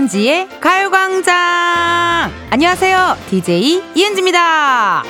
[0.00, 1.34] 이은지의 가요광장!
[2.48, 3.16] 안녕하세요.
[3.28, 5.02] DJ 이은지입니다.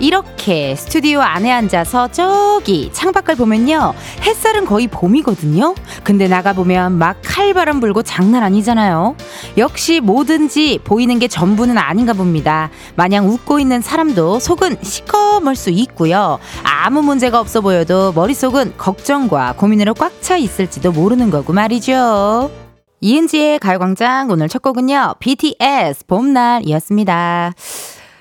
[0.00, 3.94] 이렇게 스튜디오 안에 앉아서 저기 창밖을 보면요.
[4.22, 5.74] 햇살은 거의 봄이거든요.
[6.04, 9.16] 근데 나가보면 막 칼바람 불고 장난 아니잖아요.
[9.58, 12.70] 역시 뭐든지 보이는 게 전부는 아닌가 봅니다.
[12.94, 16.38] 마냥 웃고 있는 사람도 속은 시꺼멀 수 있고요.
[16.62, 22.50] 아무 문제가 없어 보여도 머릿속은 걱정과 고민으로 꽉 차 있을지도 모르는 거고 말이죠.
[23.00, 25.14] 이은지의 가요광장 오늘 첫 곡은요.
[25.20, 27.52] BTS 봄날이었습니다.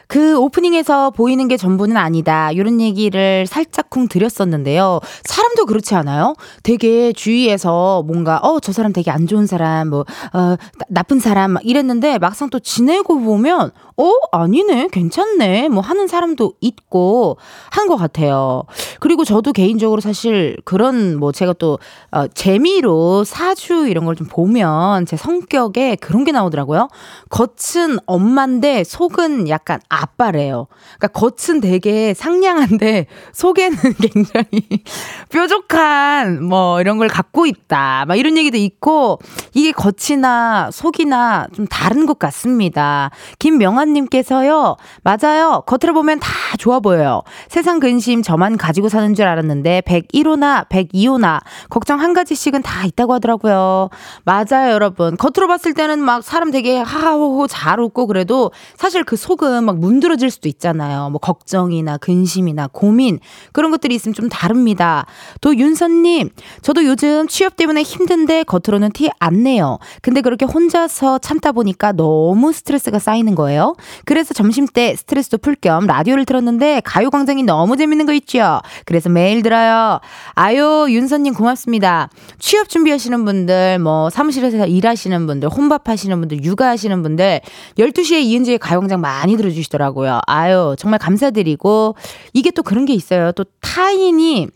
[0.08, 2.52] 그 오프닝에서 보이는 게 전부는 아니다.
[2.52, 5.00] 이런 얘기를 살짝쿵 드렸었는데요.
[5.24, 6.34] 사람도 그렇지 않아요?
[6.64, 10.02] 되게 주위에서 뭔가, 어, 저 사람 되게 안 좋은 사람, 뭐,
[10.34, 10.56] 어,
[10.88, 14.90] 나쁜 사람, 막 이랬는데 막상 또 지내고 보면, 어, 아니네.
[14.92, 15.70] 괜찮네.
[15.70, 17.38] 뭐 하는 사람도 있고
[17.72, 18.64] 한 것 같아요.
[19.00, 21.80] 그리고 저도 개인적으로 사실 그런 뭐 제가 또,
[22.12, 26.88] 어, 재미로 사주 이런 걸 좀 보면 제 성격에 그런 게 나오더라고요.
[27.30, 30.68] 겉은 엄마인데 속은 약간 아빠래요.
[30.98, 34.84] 그러니까 겉은 되게 상냥한데 속에는 굉장히
[35.30, 38.06] 뾰족한 뭐 이런 걸 갖고 있다.
[38.08, 39.20] 막 이런 얘기도 있고
[39.54, 43.12] 이게 겉이나 속이나 좀 다른 것 같습니다.
[43.40, 44.78] 김명환님께서요.
[45.04, 45.64] 맞아요.
[45.66, 47.22] 겉으로 보면 다 좋아 보여요.
[47.50, 53.90] 세상 근심 저만 가지고 사는 줄 알았는데 101호나 102호나 걱정 한 가지씩은 다 있다고 하더라고요.
[54.24, 55.18] 맞아요, 여러분.
[55.18, 60.30] 겉으로 봤을 때는 막 사람 되게 하하호호 잘 웃고 그래도 사실 그 속은 막 문드러질
[60.30, 61.10] 수도 있잖아요.
[61.10, 63.20] 뭐 걱정이나 근심이나 고민
[63.54, 65.06] 그런 것들이 있으면 좀 다릅니다.
[65.42, 66.30] 또 윤선님,
[66.62, 69.80] 저도 요즘 취업 때문에 힘든데 겉으로는 티 안 내요.
[70.02, 73.76] 근데 그렇게 혼자서 참다 보니까 너무 스트레스가 쌓이는 거예요.
[74.06, 78.60] 그래서 점심 때 스트레스도 풀 겸 라디오를 들었는데 가요광장이 너무 재밌는 거 있죠.
[78.86, 80.00] 그래서 매일 들어요.
[80.36, 82.10] 아유, 윤선님 고맙습니다.
[82.38, 87.42] 취업 준비하시는 분들, 뭐 사무실에서 일하시는 분들, 혼밥 하시는 분들, 육아하시는 분들,
[87.80, 90.20] 12시에 이은지의 가요광장 많이 들어주시 더라고요.
[90.28, 91.96] 아유, 정말 감사드리고,
[92.34, 93.32] 이게 또 그런 게 있어요.
[93.32, 94.48] 또 타인이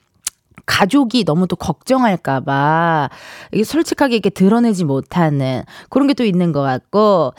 [0.65, 3.09] 가족이 너무 또 걱정할까봐
[3.51, 7.33] 이게 솔직하게 이렇게 드러내지 못하는 그런 게 또 있는 것 같고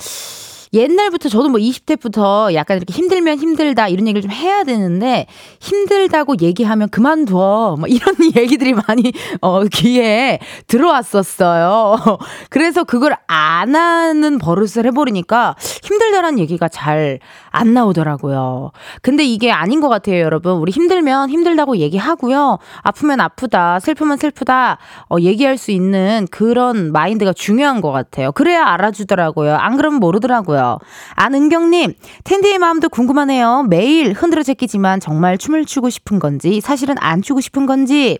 [0.74, 5.26] 옛날부터 저도 뭐 20대부터 약간 이렇게 힘들면 힘들다 이런 얘기를 좀 해야 되는데
[5.60, 11.96] 힘들다고 얘기하면 그만둬 뭐 이런 얘기들이 많이 어 귀에 들어왔었어요.
[12.48, 17.18] 그래서 그걸 안 하는 버릇을 해버리니까 힘들다라는 얘기가 잘
[17.52, 18.72] 안 나오더라고요.
[19.02, 20.54] 근데 이게 아닌 것 같아요, 여러분.
[20.54, 22.58] 우리 힘들면 힘들다고 얘기하고요.
[22.82, 28.32] 아프면 아프다, 슬프면 슬프다, 어, 얘기할 수 있는 그런 마인드가 중요한 것 같아요.
[28.32, 29.54] 그래야 알아주더라고요.
[29.54, 30.78] 안 그러면 모르더라고요.
[31.14, 33.66] 안은경님, 텐디의 마음도 궁금하네요.
[33.68, 38.18] 매일 흔들어 제끼지만 정말 춤을 추고 싶은 건지, 사실은 안 추고 싶은 건지.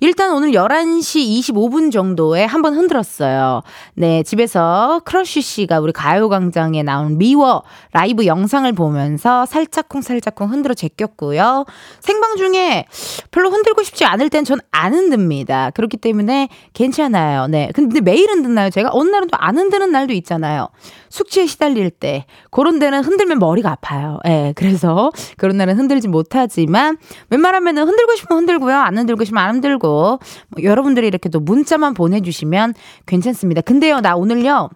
[0.00, 3.60] 일단 오늘 11시 25분 정도에 한번 흔들었어요.
[3.94, 11.64] 네, 집에서 크러쉬 씨가 우리 가요광장에 나온 미워 라이브 영상을 보면서 살짝쿵 살짝쿵 흔들어 제꼈고요.
[12.00, 12.86] 생방 중에
[13.30, 15.70] 별로 흔들고 싶지 않을 땐 전 안 흔듭니다.
[15.70, 17.46] 그렇기 때문에 괜찮아요.
[17.48, 17.70] 네.
[17.74, 18.70] 근데 매일 흔드나요?
[18.70, 20.68] 제가 어느 날은 또 안 흔드는 날도 있잖아요.
[21.08, 24.18] 숙취에 시달릴 때 그런 데는 흔들면 머리가 아파요.
[24.26, 24.28] 예.
[24.28, 26.98] 네, 그래서 그런 날은 흔들지 못하지만
[27.30, 28.76] 웬만하면은 흔들고 싶으면 흔들고요.
[28.76, 32.74] 안 흔들고 싶으면 안 흔들고 뭐 여러분들이 이렇게 또 문자만 보내 주시면
[33.06, 33.60] 괜찮습니다.
[33.62, 34.70] 근데요, 나 오늘요.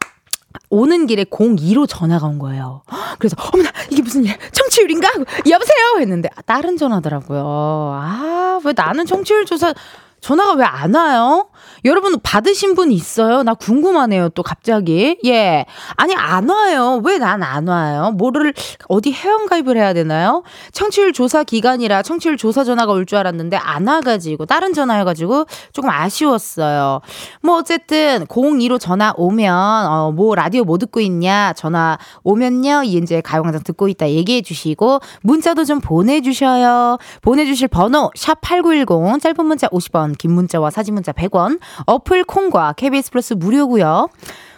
[0.71, 2.83] 오는 길에 02로 전화가 온 거예요.
[3.19, 4.37] 그래서 어머나 이게 무슨 일?
[4.53, 5.09] 청취율인가?
[5.49, 7.43] 여보세요 했는데 아, 다른 전화더라고요.
[7.95, 9.75] 아 왜 나는 청취율 조사
[10.21, 11.49] 전화가 왜 안 와요?
[11.85, 13.43] 여러분 받으신 분 있어요?
[13.43, 14.31] 나 궁금하네요.
[14.31, 15.19] 또 갑자기.
[15.27, 15.67] 예.
[15.97, 17.01] 아니 안 와요.
[17.05, 18.11] 왜 난 안 와요?
[18.17, 18.55] 뭐를
[18.89, 20.43] 어디 회원 가입을 해야 되나요?
[20.73, 25.45] 청취율 조사 기간이라 청취율 조사 전화가 올 줄 알았는데 안 와가지고 다른 전화여가지고
[25.75, 27.01] 조금 아쉬웠어요.
[27.43, 33.63] 뭐 어쨌든 02로 전화 오면 어, 뭐 라디오 뭐 듣고 있냐 전화 오면요 이제 가요광장
[33.63, 36.97] 듣고 있다 얘기해 주시고 문자도 좀 보내주셔요.
[37.21, 41.59] 보내주실 번호 샵 #8910 짧은 문자 50원, 긴 문자와 사진 문자 100원.
[41.87, 44.09] 어플 콩과 KBS 플러스 무료고요.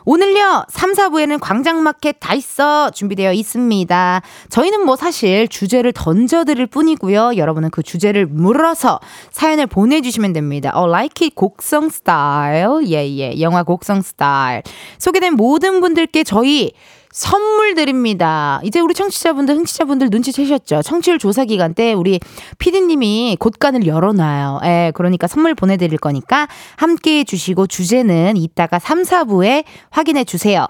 [0.08, 4.22] 오늘요, 3, 4부에는 광장마켓 다 있어 준비되어 있습니다.
[4.50, 7.36] 저희는 뭐 사실 주제를 던져드릴 뿐이고요.
[7.36, 9.00] 여러분은 그 주제를 물어서
[9.32, 10.70] 사연을 보내주시면 됩니다.
[10.74, 12.68] 어, like 곡성 스타일.
[12.86, 13.40] 예, 예.
[13.40, 14.62] 영화 곡성 스타일.
[14.98, 16.70] 소개된 모든 분들께 저희
[17.16, 18.60] 선물 드립니다.
[18.62, 20.82] 이제 우리 청취자분들, 흥취자분들 눈치채셨죠?
[20.82, 22.20] 청취율 조사 기간 때 우리
[22.58, 24.60] 피디님이 곳간을 열어놔요.
[24.64, 26.46] 예, 그러니까 선물 보내드릴 거니까
[26.76, 30.66] 함께 해주시고 주제는 이따가 3, 4부에 확인해 주세요.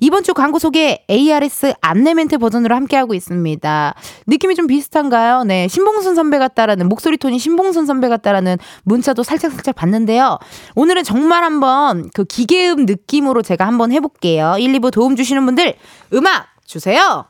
[0.00, 3.94] 이번 주 광고 소개 ARS 안내 멘트 버전으로 함께하고 있습니다.
[4.26, 5.44] 느낌이 좀 비슷한가요?
[5.44, 5.68] 네.
[5.68, 10.38] 신봉선 선배 같다라는, 목소리 톤이 신봉선 선배 같다라는 문자도 살짝살짝 봤는데요.
[10.74, 14.56] 오늘은 정말 한번 그 기계음 느낌으로 제가 한번 해볼게요.
[14.58, 15.74] 1, 2부 도움 주시는 분들,
[16.12, 17.26] 음악 주세요!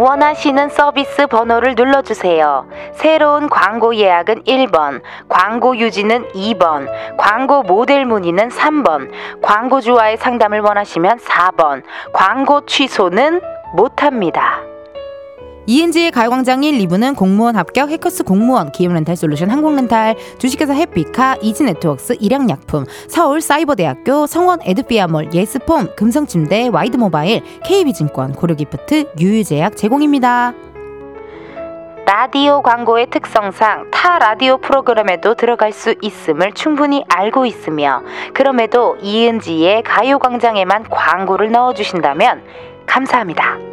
[0.00, 2.66] 원하시는 서비스 번호를 눌러주세요.
[2.94, 6.88] 새로운 광고 예약은 1번, 광고 유지는 2번,
[7.18, 9.10] 광고 모델 문의는 3번,
[9.42, 11.82] 광고주와의 상담을 원하시면 4번,
[12.14, 13.42] 광고 취소는
[13.74, 14.69] 못합니다.
[15.70, 22.86] 이은지의 가요광장 1, 2부는 공무원 합격, 해커스 공무원, 기업렌탈 솔루션 항공렌탈, 주식회사 해피카, 이지네트웍스, 일양약품,
[23.06, 30.54] 서울사이버대학교, 성원 에드피아몰, 예스폼, 금성침대, 와이드모바일, KB증권, 고려기프트, 유유제약 제공입니다.
[32.04, 38.02] 라디오 광고의 특성상 타 라디오 프로그램에도 들어갈 수 있음을 충분히 알고 있으며
[38.34, 42.42] 그럼에도 이은지의 가요광장에만 광고를 넣어주신다면
[42.86, 43.70] 감사합니다.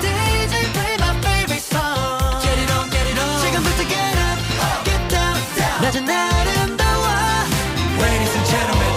[0.00, 4.40] DJ play my favorite song Get it on get it on 지금부터 get up
[4.84, 5.36] get down
[5.82, 7.06] 낮은 아름다워
[8.00, 8.90] Ladies and gentlemen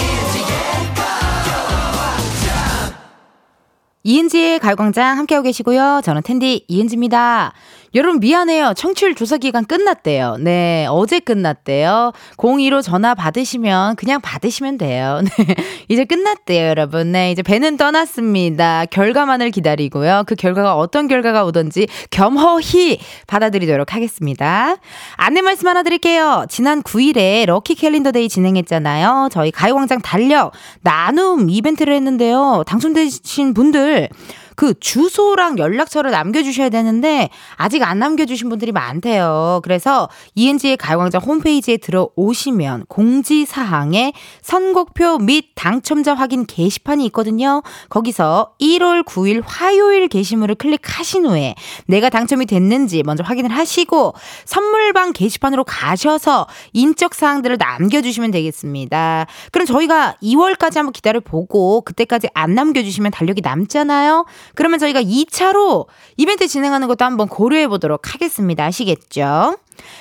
[4.05, 7.53] 이은지의 가요광장 함께하고 계시고요 저는 텐디 이은지입니다
[7.95, 8.73] 여러분 미안해요.
[8.75, 10.37] 청취율 조사 기간 끝났대요.
[10.39, 12.11] 네, 어제 끝났대요.
[12.37, 15.21] 02로 전화 받으시면 그냥 받으시면 돼요.
[15.37, 15.55] 네,
[15.89, 17.11] 이제 끝났대요, 여러분.
[17.11, 18.85] 네, 이제 배는 떠났습니다.
[18.87, 20.23] 결과만을 기다리고요.
[20.25, 22.97] 그 결과가 어떤 결과가 오든지 겸허히
[23.27, 24.75] 받아들이도록 하겠습니다.
[25.15, 26.45] 안내 말씀 하나 드릴게요.
[26.49, 29.29] 지난 9일에 lucky calendar day 진행했잖아요.
[29.31, 30.51] 저희 가요광장 달력
[30.81, 32.63] 나눔 이벤트를 했는데요.
[32.65, 34.09] 당첨되신 분들
[34.55, 39.61] 그 주소랑 연락처를 남겨주셔야 되는데 아직 안 남겨주신 분들이 많대요.
[39.63, 47.61] 그래서 ENG의 가요광장 홈페이지에 들어오시면 공지사항에 선곡표 및 당첨자 확인 게시판이 있거든요.
[47.89, 51.55] 거기서 1월 9일 화요일 게시물을 클릭하신 후에
[51.87, 54.13] 내가 당첨이 됐는지 먼저 확인을 하시고
[54.45, 59.25] 선물방 게시판으로 가셔서 인적 사항들을 남겨주시면 되겠습니다.
[59.51, 64.25] 그럼 저희가 2월까지 한번 기다려 보고 그때까지 안 남겨주시면 달력이 남잖아요.
[64.55, 65.87] 그러면 저희가 2차로
[66.17, 68.65] 이벤트 진행하는 것도 한번 고려해 보도록 하겠습니다.
[68.65, 69.57] 아시겠죠?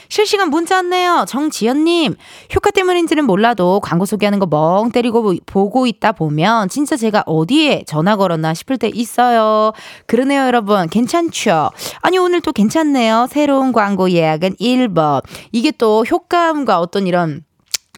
[0.08, 1.24] 실시간 문자 왔네요.
[1.26, 2.16] 정지연님,
[2.54, 8.16] 효과 때문인지는 몰라도 광고 소개하는 거 멍 때리고 보고 있다 보면 진짜 제가 어디에 전화
[8.16, 9.72] 걸었나 싶을 때 있어요.
[10.06, 10.88] 그러네요, 여러분.
[10.88, 11.70] 괜찮죠?
[12.02, 13.28] 아니, 오늘 또 괜찮네요.
[13.30, 15.22] 새로운 광고 예약은 1번.
[15.52, 17.44] 이게 또 효과음과 어떤 이런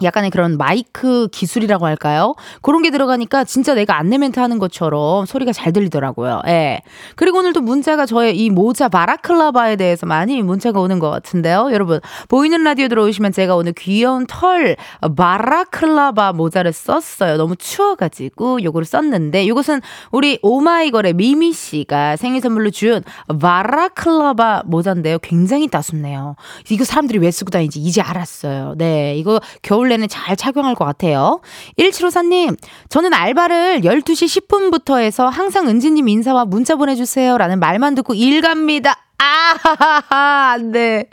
[0.02, 2.34] 약간의 그런 마이크 기술이라고 할까요?
[2.62, 6.42] 그런 게 들어가니까 진짜 내가 안내 멘트 하는 것처럼 소리가 잘 들리더라고요.
[6.48, 6.80] 예.
[7.14, 11.68] 그리고 오늘도 문자가 저의 이 모자 바라클라바에 대해서 많이 문자가 오는 것 같은데요.
[11.72, 14.74] 여러분, 보이는 라디오 들어오시면 제가 오늘 귀여운 털
[15.16, 17.36] 바라클라바 모자를 썼어요.
[17.36, 19.80] 너무 추워가지고 요거를 썼는데 이것은
[20.10, 23.04] 우리 오마이걸의 미미 씨가 생일 선물로 준
[23.40, 25.20] 바라클라바 모자인데요.
[25.20, 26.34] 굉장히 따숩네요.
[26.70, 28.74] 이거 사람들이 왜 쓰고 다니지 이제 알았어요.
[28.76, 29.14] 네.
[29.14, 31.40] 이거 겨울 겨울 내내 잘 착용할 것 같아요.
[31.78, 32.56] 1754님,
[32.88, 37.36] 저는 알바를 12시 10분부터 해서 항상 은지님 인사와 문자 보내주세요.
[37.36, 38.96] 라는 말만 듣고 일 갑니다.
[39.18, 41.10] 아하하하, 안 돼.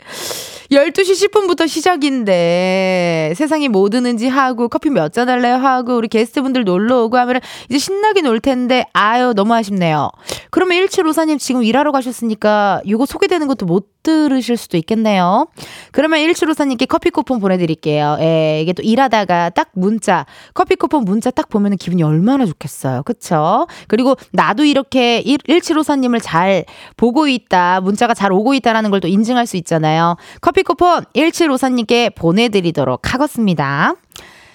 [0.72, 7.18] 12시 10분부터 시작인데 세상이 뭐 드는지 하고 커피 몇잔 할래요 하고 우리 게스트분들 놀러 오고
[7.18, 10.10] 하면 이제 신나게 놀 텐데 아유 너무 아쉽네요.
[10.50, 15.46] 그러면 1754님 지금 일하러 가셨으니까 이거 소개되는 것도 못 들으실 수도 있겠네요.
[15.92, 18.16] 그러면 1754님께 커피 쿠폰 보내드릴게요.
[18.20, 23.04] 예, 이게 또 일하다가 딱 문자, 커피 쿠폰 문자 딱 보면 기분이 얼마나 좋겠어요.
[23.04, 23.68] 그쵸?
[23.86, 26.64] 그리고 나도 이렇게 1754님을 잘
[26.96, 30.16] 보고 있다, 문자가 잘 오고 있다라는 걸 또 인증할 수 있잖아요.
[30.40, 33.94] 커피 쿠폰 1754님께 보내드리도록 하겠습니다.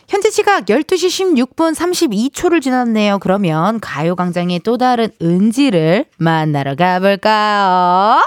[0.08, 3.20] 현재 시각 12시 16분 32초를 지났네요.
[3.20, 8.22] 그러면 가요광장의 또 다른 은지를 만나러 가볼까요?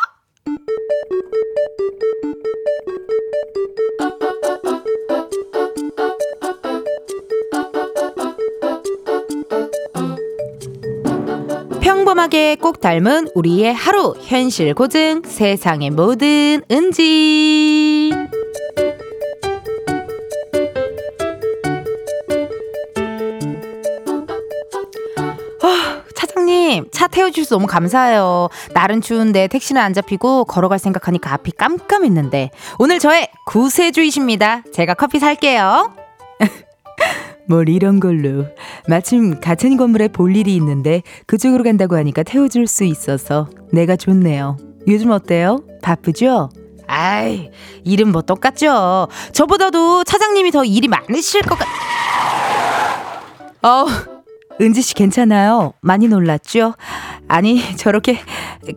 [12.10, 18.10] 평범하게 꼭 닮은 우리의 하루 현실 고증 세상의 모든 은지
[25.62, 28.48] 어, 차장님 차 태워주셔서 너무 감사해요.
[28.74, 32.50] 날은 추운데 택시는 안 잡히고 걸어갈 생각하니까 앞이 깜깜했는데
[32.80, 34.64] 오늘 저의 구세주이십니다.
[34.72, 35.94] 제가 커피 살게요.
[37.50, 38.46] 뭘 이런 걸로.
[38.88, 44.56] 마침 같은 건물에 볼 일이 있는데 그쪽으로 간다고 하니까 태워줄 수 있어서 내가 좋네요.
[44.86, 45.58] 요즘 어때요?
[45.82, 46.48] 바쁘죠?
[46.86, 47.50] 아이,
[47.84, 49.08] 일은 뭐 똑같죠.
[49.32, 51.66] 저보다도 차장님이 더 일이 많으실 것 같...
[53.62, 53.86] 어,
[54.60, 55.72] 은지 씨 괜찮아요?
[55.80, 56.74] 많이 놀랐죠?
[57.26, 58.18] 아니, 저렇게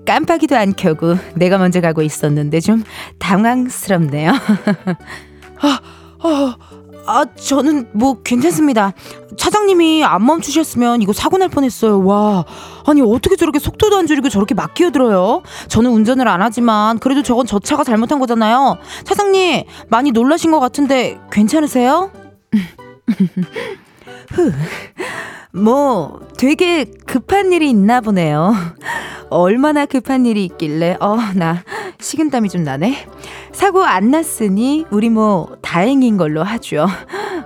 [0.06, 2.84] 깜빡이도 안 켜고 내가 먼저 가고 있었는데 좀
[3.20, 4.32] 당황스럽네요.
[5.62, 5.80] 아,
[6.20, 6.58] 아,
[7.06, 8.94] 아, 저는 뭐 괜찮습니다.
[9.38, 12.04] 차장님이 안 멈추셨으면 이거 사고 날 뻔했어요.
[12.06, 12.46] 와,
[12.86, 15.42] 아니 어떻게 저렇게 속도도 안 줄이고 저렇게 막 끼어들어요?
[15.68, 18.78] 저는 운전을 안 하지만 그래도 저건 저 차가 잘못한 거잖아요.
[19.04, 22.12] 차장님 많이 놀라신 것 같은데 괜찮으세요?
[25.54, 28.54] 뭐 되게 급한 일이 있나 보네요.
[29.30, 31.64] 얼마나 급한 일이 있길래 어 나
[32.00, 33.08] 식은땀이 좀 나네.
[33.52, 36.88] 사고 안 났으니 우리 뭐 다행인 걸로 하죠.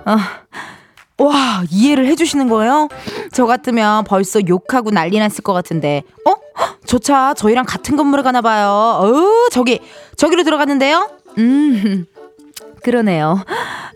[0.04, 0.16] 어.
[1.24, 2.88] 와 이해를 해주시는 거예요?
[3.32, 6.34] 저 같으면 벌써 욕하고 난리 났을 것 같은데 어?
[6.86, 8.68] 저 차 저희랑 같은 건물에 가나 봐요.
[8.68, 9.80] 어 저기
[10.16, 11.10] 저기로 들어갔는데요?
[11.38, 12.06] 음
[12.82, 13.44] 그러네요.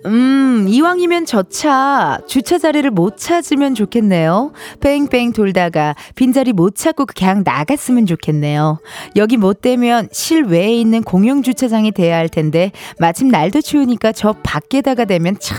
[0.07, 4.53] 음, 이왕이면 저 차 주차 자리를 못 찾으면 좋겠네요.
[4.81, 8.79] 뺑뺑 돌다가 빈자리 못 찾고 그냥 나갔으면 좋겠네요.
[9.17, 15.05] 여기 못 되면 실외에 있는 공영 주차장이 돼야 할 텐데 마침 날도 추우니까 저 밖에다가
[15.05, 15.57] 되면 참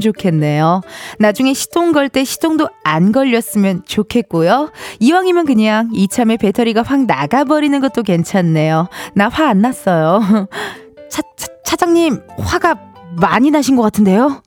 [0.00, 0.80] 좋겠네요.
[1.18, 4.70] 나중에 시동 걸 때 시동도 안 걸렸으면 좋겠고요.
[5.00, 8.88] 이왕이면 그냥 이참에 배터리가 확 나가버리는 것도 괜찮네요.
[9.14, 10.20] 나 화 안 났어요.
[11.10, 12.76] 차, 차, 차장님, 화가
[13.20, 14.40] 많이 나신 것 같은데요?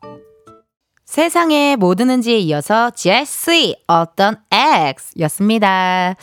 [1.05, 6.15] 세상에 뭐 드는지에 이어서 제시 어떤 X 였습니다.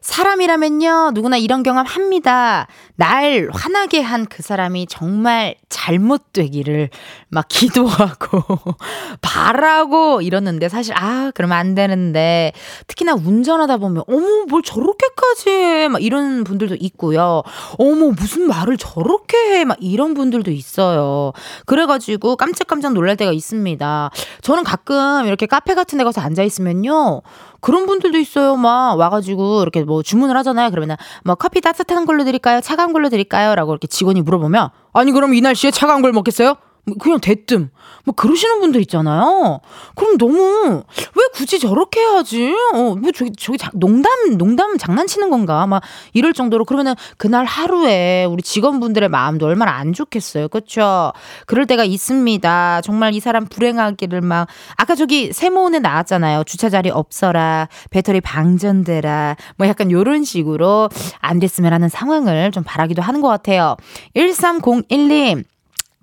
[0.00, 2.68] 사람이라면요, 누구나 이런 경험 합니다.
[2.96, 6.90] 날 화나게 한 그 사람이 정말 잘못되기를
[7.28, 8.42] 막 기도하고,
[9.22, 12.52] 바라고 이러는데 사실, 아, 그러면 안 되는데,
[12.86, 15.88] 특히나 운전하다 보면, 어머, 뭘 저렇게까지 해.
[15.88, 17.42] 막 이런 분들도 있고요.
[17.78, 19.64] 어머, 무슨 말을 저렇게 해.
[19.64, 21.32] 막 이런 분들도 있어요.
[21.66, 24.10] 그래가지고 깜짝깜짝 놀랄 때가 있습니다.
[24.42, 27.22] 저는 가끔 이렇게 카페 같은 데 가서 앉아 있으면요,
[27.60, 28.56] 그런 분들도 있어요.
[28.56, 30.70] 막 와가지고 이렇게 뭐 주문을 하잖아요.
[30.70, 32.60] 그러면은 뭐 커피 따뜻한 걸로 드릴까요?
[32.60, 33.54] 차가 운 걸로 드릴까요?
[33.54, 36.56] 라고 이렇게 직원이 물어보면 아니 그럼 이 날씨에 차가운 걸 먹겠어요?
[36.86, 37.70] 뭐 그냥 대뜸
[38.04, 39.60] 뭐 그러시는 분들 있잖아요.
[39.96, 40.82] 그럼 너무
[41.14, 42.54] 왜 굳이 저렇게 해야지?
[42.74, 45.66] 어 뭐 저기 저기 농담 농담 장난치는 건가?
[45.66, 51.12] 막 이럴 정도로 그러면은 그날 하루에 우리 직원분들의 마음도 얼마나 안 좋겠어요, 그렇죠?
[51.46, 52.80] 그럴 때가 있습니다.
[52.82, 56.44] 정말 이 사람 불행하기를 막 아까 저기 세모원에 나왔잖아요.
[56.44, 60.88] 주차 자리 없어라, 배터리 방전되라, 뭐 약간 요런 식으로
[61.18, 63.76] 안 됐으면 하는 상황을 좀 바라기도 하는 것 같아요.
[64.14, 65.44] 1301님.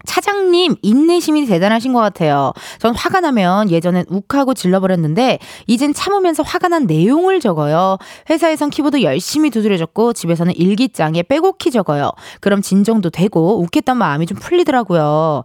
[0.05, 2.53] 차장님 인내심이 대단하신 것 같아요.
[2.79, 7.98] 전 화가 나면 예전엔 욱하고 질러버렸는데 이젠 참으면서 화가 난 내용을 적어요.
[8.29, 12.12] 회사에선 키보드 열심히 두드려줬고 집에서는 일기장에 빼곡히 적어요.
[12.41, 15.43] 그럼 진정도 되고 욱했던 마음이 좀 풀리더라고요.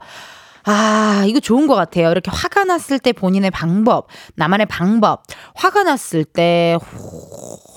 [0.64, 2.10] 아, 이거 좋은 것 같아요.
[2.10, 5.22] 이렇게 화가 났을 때 본인의 방법, 나만의 방법.
[5.54, 6.76] 화가 났을 때,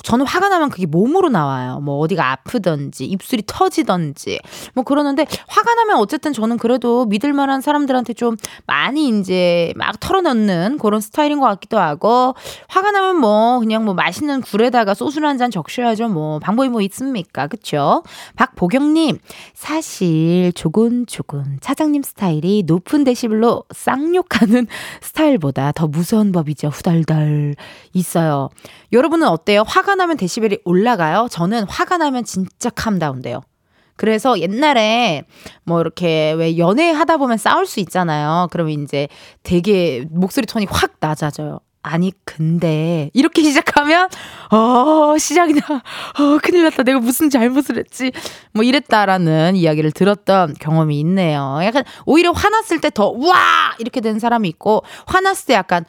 [0.04, 1.80] 저는 화가 나면 그게 몸으로 나와요.
[1.80, 4.40] 뭐 어디가 아프던지, 입술이 터지던지.
[4.74, 10.78] 뭐 그러는데, 화가 나면 어쨌든 저는 그래도 믿을 만한 사람들한테 좀 많이 이제 막 털어넣는
[10.80, 12.36] 그런 스타일인 것 같기도 하고,
[12.68, 16.10] 화가 나면 뭐 그냥 뭐 맛있는 굴에다가 소주 한잔 적셔야죠.
[16.10, 17.48] 뭐 방법이 뭐 있습니까?
[17.48, 18.04] 그쵸?
[18.36, 19.20] 박보경님,
[19.54, 24.68] 사실 조곤조곤 차장님 스타일이 높 높은 데시벨로 쌍욕하는
[25.02, 26.68] 스타일보다 더 무서운 법이죠.
[26.68, 27.56] 후달달
[27.94, 28.50] 있어요.
[28.92, 29.64] 여러분은 어때요?
[29.66, 31.28] 화가 나면 데시벨이 올라가요?
[31.30, 33.42] 저는 화가 나면 진짜 캄다운돼요.
[33.96, 35.26] 그래서 옛날에
[35.64, 38.48] 뭐 이렇게 왜 연애하다 보면 싸울 수 있잖아요.
[38.52, 39.08] 그러면 이제
[39.44, 41.60] 되게 목소리 톤이 확 낮아져요.
[41.84, 44.08] 아니 근데 이렇게 시작하면
[44.52, 48.12] 어 시작이다 어 큰일 났다 내가 무슨 잘못을 했지
[48.54, 55.48] 뭐 이랬다라는 이야기를 들었던 경험이 있네요 약간 오히려 화났을 때더와 이렇게 된 사람이 있고 화났을
[55.48, 55.86] 때 약간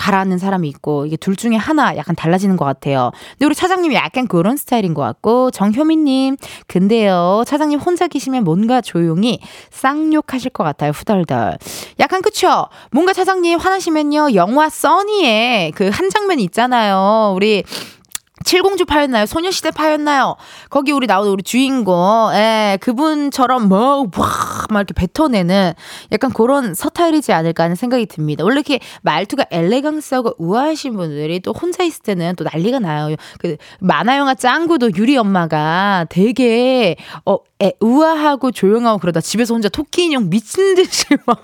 [0.00, 3.10] 가라앉는 사람이 있고 이게 둘 중에 하나 약간 달라지는 것 같아요.
[3.32, 9.38] 근데 우리 차장님이 약간 그런 스타일인 것 같고 정효민님 근데요 차장님 혼자 계시면 뭔가 조용히
[9.70, 11.58] 쌍욕하실 것 같아요 후덜덜.
[12.00, 12.66] 약간 그쵸?
[12.90, 17.34] 뭔가 차장님 화나시면요 영화 써니에 그 한 장면 있잖아요.
[17.36, 17.62] 우리
[18.44, 19.26] 칠공주 파였나요?
[19.26, 20.36] 소녀시대 파였나요?
[20.70, 24.28] 거기 우리 나오는 우리 주인공, 예, 그분처럼 뭐, 와,
[24.70, 25.74] 막 이렇게 뱉어내는
[26.12, 28.42] 약간 그런 서타일이지 않을까 하는 생각이 듭니다.
[28.44, 33.14] 원래 이렇게 말투가 엘레강스하고 우아하신 분들이 또 혼자 있을 때는 또 난리가 나요.
[33.38, 40.30] 그 만화영화 짱구도 유리 엄마가 되게, 어, 에, 우아하고 조용하고 그러다 집에서 혼자 토끼 인형
[40.30, 41.40] 미친 듯이 막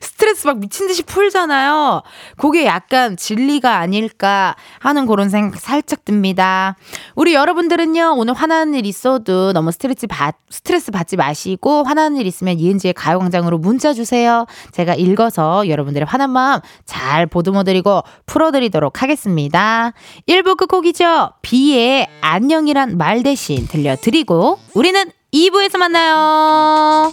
[0.00, 2.02] 스트레스 막 미친 듯이 풀잖아요.
[2.36, 6.76] 그게 약간 진리가 아닐까 하는 그런 생각 살짝 듭니다.
[7.14, 12.58] 우리 여러분들은요, 오늘 화나는 일 있어도 너무 스트레스 받, 스트레스 받지 마시고 화나는 일 있으면
[12.58, 14.46] 이은지의 가요광장으로 문자 주세요.
[14.72, 19.92] 제가 읽어서 여러분들의 화난 마음 잘 보듬어드리고 풀어드리도록 하겠습니다.
[20.28, 21.30] 1부 끝곡이죠.
[21.42, 27.12] 비의 안녕이란 말 대신 들려드리고 우리는 2부에서 만나요.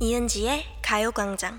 [0.00, 1.58] 이은지의 가요광장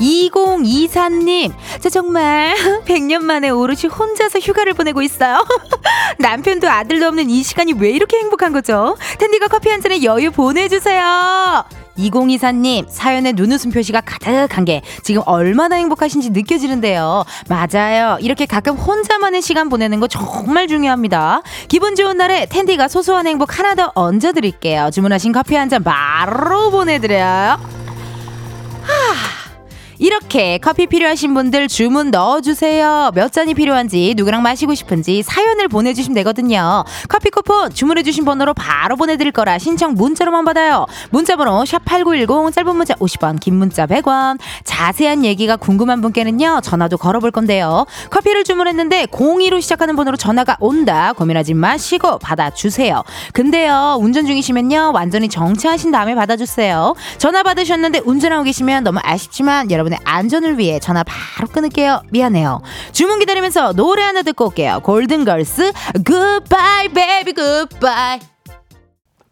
[0.00, 2.54] 2024님, 저 정말
[2.86, 5.44] 100년 만에 오롯이 혼자서 휴가를 보내고 있어요.
[6.18, 8.96] 남편도 아들도 없는 이 시간이 왜 이렇게 행복한 거죠?
[9.18, 11.64] 텐디가 커피 한 잔에 여유 보내주세요.
[11.98, 17.24] 2024님 사연에 눈웃음 표시가 가득한 게 지금 얼마나 행복하신지 느껴지는데요.
[17.48, 18.16] 맞아요.
[18.20, 21.42] 이렇게 가끔 혼자만의 시간 보내는 거 정말 중요합니다.
[21.68, 24.90] 기분 좋은 날에 텐디가 소소한 행복 하나 더 얹어드릴게요.
[24.92, 27.58] 주문하신 커피 한 잔 바로 보내드려요.
[28.82, 29.29] 하...
[30.00, 33.10] 이렇게 커피 필요하신 분들 주문 넣어주세요.
[33.14, 36.84] 몇 잔이 필요한지 누구랑 마시고 싶은지 사연을 보내주시면 되거든요.
[37.06, 40.86] 커피 쿠폰 주문해주신 번호로 바로 보내드릴 거라 신청 문자로만 받아요.
[41.10, 46.62] 문자번호 샵8910 짧은 문자 50원 긴 문자 100원 자세한 얘기가 궁금한 분께는요.
[46.62, 47.84] 전화도 걸어볼 건데요.
[48.08, 53.04] 커피를 주문했는데 02로 시작하는 번호로 전화가 온다 고민하지 마시고 받아주세요.
[53.34, 56.94] 근데요 운전 중이시면요 완전히 정차하신 다음에 받아주세요.
[57.18, 62.02] 전화 받으셨는데 운전하고 계시면 너무 아쉽지만 여러분 여러분의 안전을 위해 전화 바로 끊을게요.
[62.10, 62.62] 미안해요.
[62.92, 64.80] 주문 기다리면서 노래 하나 듣고 올게요.
[64.84, 65.72] 골든걸스
[66.04, 68.20] Goodbye Baby Goodbye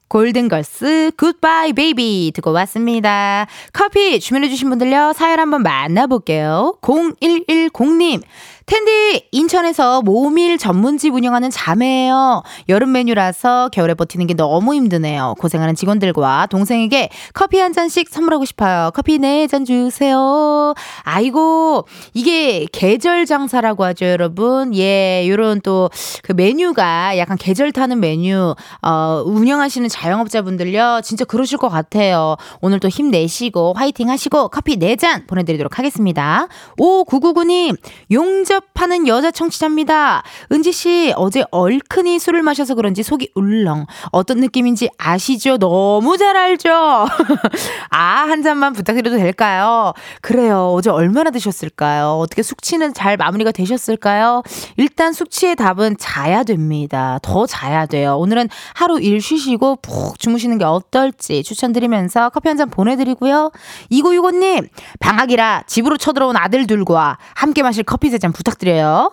[0.09, 3.47] 골든걸스 Goodbye Baby 듣고 왔습니다.
[3.73, 6.79] 커피 주문해주신 분들요 사연 한번 만나볼게요.
[6.83, 8.23] 0110님
[8.69, 12.43] 텐디 인천에서 모밀 전문집 운영하는 자매예요.
[12.69, 15.37] 여름 메뉴라서 겨울에 버티는 게 너무 힘드네요.
[15.39, 18.91] 고생하는 직원들과 동생에게 커피 한 잔씩 선물하고 싶어요.
[18.95, 20.75] 커피 네 잔 주세요.
[21.05, 24.75] 아이고 이게 계절 장사라고 하죠, 여러분.
[24.75, 25.89] 예, 요런 또
[26.23, 31.01] 그 메뉴가 약간 계절 타는 메뉴 어 운영하시는 자영업자분들요.
[31.03, 32.37] 진짜 그러실 것 같아요.
[32.61, 36.49] 오늘 또 힘내시고 화이팅 하시고 커피 네 잔 보내 드리도록 하겠습니다.
[36.79, 37.77] 5999님
[38.11, 40.23] 용접 대접하는 여자 청취자입니다.
[40.53, 43.87] 은지 씨 어제 얼큰이 술을 마셔서 그런지 속이 울렁.
[44.11, 45.59] 어떤 느낌인지 아시죠?
[45.59, 46.71] 너무 잘 알죠?
[47.91, 49.93] 아, 한 잔만 부탁드려도 될까요?
[50.21, 50.73] 그래요.
[50.75, 52.19] 어제 얼마나 드셨을까요?
[52.19, 54.43] 어떻게 숙취는 잘 마무리가 되셨을까요?
[54.77, 57.19] 일단 숙취의 답은 자야 됩니다.
[57.23, 58.17] 더 자야 돼요.
[58.19, 63.53] 오늘은 하루 일 쉬시고 푹 주무시는 게 어떨지 추천드리면서 커피 한 잔 보내드리고요.
[63.93, 64.69] 2965님,
[64.99, 68.48] 방학이라 집으로 쳐들어온 아들 들과 함께 마실 커피 세 잔 부탁드립니다.
[68.49, 69.13] 부탁드려요.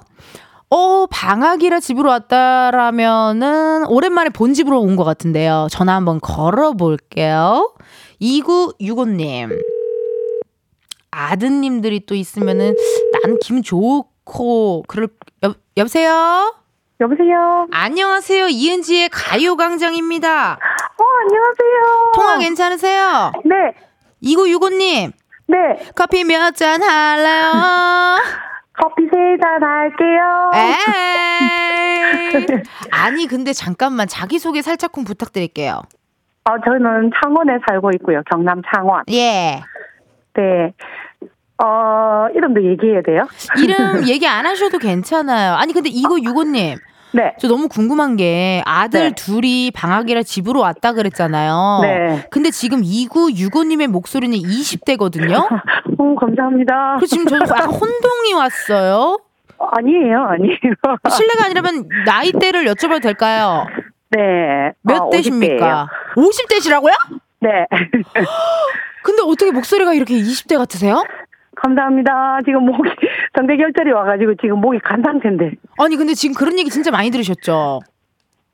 [0.70, 5.68] 어, 방학이라 집으로 왔다라면은 오랜만에 본 집으로 온 것 같은데요.
[5.70, 7.74] 전화 한번 걸어볼게요.
[8.22, 9.62] 2965님.
[11.12, 12.76] 아드님들이 또 있으면은
[13.14, 15.08] 나는 기분 좋고, 그럴,
[15.44, 16.56] 여, 여보세요?
[17.00, 17.68] 여보세요?
[17.72, 18.48] 안녕하세요.
[18.48, 20.54] 이은지의 가요광장입니다.
[20.54, 22.12] 어, 안녕하세요.
[22.16, 23.32] 통화 괜찮으세요?
[23.46, 23.56] 네.
[24.24, 25.12] 2965님.
[25.48, 25.58] 네.
[25.96, 27.52] 커피 몇 잔 할래요?
[28.82, 29.10] 커피 세
[29.42, 30.52] 잔 할게요.
[30.56, 30.74] 에이.
[32.92, 35.82] 아니, 근데 잠깐만 자기 소개 살짝쿵 부탁드릴게요.
[36.46, 38.22] 어, 저는 창원에 살고 있고요.
[38.30, 39.04] 경남 창원.
[39.12, 39.62] 예.
[40.36, 40.74] 네.
[41.64, 43.28] 어, 이름도 얘기해야 돼요?
[43.58, 45.56] 이름 얘기 안 하셔도 괜찮아요.
[45.56, 46.78] 아니, 근데 이거 유고님.
[47.12, 47.34] 네.
[47.40, 49.16] 저 너무 궁금한 게 아들 네.
[49.16, 51.80] 둘이 방학이라 집으로 왔다 그랬잖아요.
[51.82, 52.28] 네.
[52.30, 55.48] 근데 지금 2965님의 목소리는 20대거든요?
[55.98, 56.98] 어, 감사합니다.
[57.00, 59.20] 그 지금 저도 약간 혼동이 왔어요.
[59.58, 60.56] 아니에요, 아니에요.
[61.10, 63.66] 실례가 아니라면 나이대를 여쭤봐도 될까요?
[64.12, 64.74] 네.
[64.82, 65.88] 몇 아, 대십니까?
[66.16, 66.92] 50대시라고요?
[66.92, 67.20] 50대예요.
[67.42, 67.50] 네.
[69.04, 71.04] 근데 어떻게 목소리가 이렇게 20대 같으세요?
[71.70, 72.40] 감사합니다.
[72.46, 72.90] 지금 목이
[73.36, 75.52] 성대 결절이 와가지고 지금 목이 간 상태인데.
[75.80, 77.80] 아니 근데 지금 그런 얘기 진짜 많이 들으셨죠?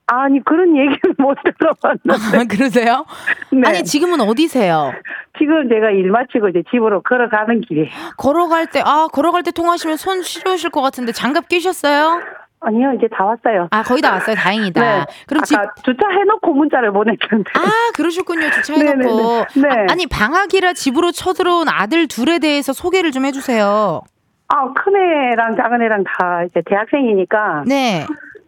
[0.07, 2.37] 아니 그런 얘기는 못 들어봤는데.
[2.37, 3.05] 아, 그러세요?
[3.51, 3.67] 네.
[3.67, 4.93] 아니 지금은 어디세요?
[5.37, 7.89] 지금 제가 일 마치고 이제 집으로 걸어가는 길에.
[8.17, 12.21] 걸어갈 때, 아, 걸어갈 때 통화하시면 손 시려우실 것 같은데 장갑 끼셨어요?
[12.61, 13.67] 아니요, 이제 다 왔어요.
[13.71, 14.35] 아, 거의 다 왔어요.
[14.35, 14.81] 다행이다.
[14.81, 15.05] 네.
[15.27, 17.51] 그럼 집, 아까 주차해놓고 문자를 보냈는데.
[17.55, 18.49] 아, 그러셨군요.
[18.51, 19.45] 주차해놓고.
[19.61, 19.69] 네.
[19.89, 24.01] 아, 니 방학이라 집으로 쳐들어온 아들 둘에 대해서 소개를 좀 해주세요.
[24.49, 27.63] 아, 큰애랑 작은애랑 다 이제 대학생이니까.
[27.67, 28.05] 네.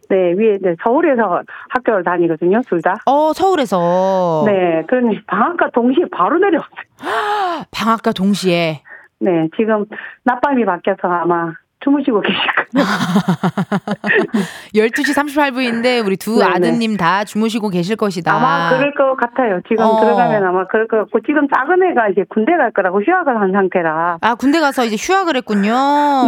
[0.09, 2.95] 네, 위에 이제 서울에서 학교를 다니거든요, 둘 다.
[3.05, 4.43] 어, 서울에서.
[4.45, 6.83] 네, 그러니 방학과 동시에 바로 내려왔어요.
[7.71, 8.83] 방학과 동시에.
[9.19, 9.85] 네, 지금
[10.23, 12.39] 낮밤이 바뀌어서 아마 주무시고 계실
[12.71, 12.87] 거예요.
[14.75, 16.51] 12시 38분인데 우리 두 네네.
[16.51, 18.33] 아드님 다 주무시고 계실 것이다.
[18.33, 19.59] 아마 그럴 것 같아요.
[19.67, 19.99] 지금 어.
[19.99, 24.17] 들어가면 아마 그럴 것 같고 지금 작은 애가 이제 군대 갈 거라고 휴학을 한 상태라.
[24.21, 25.73] 아, 군대 가서 이제 휴학을 했군요.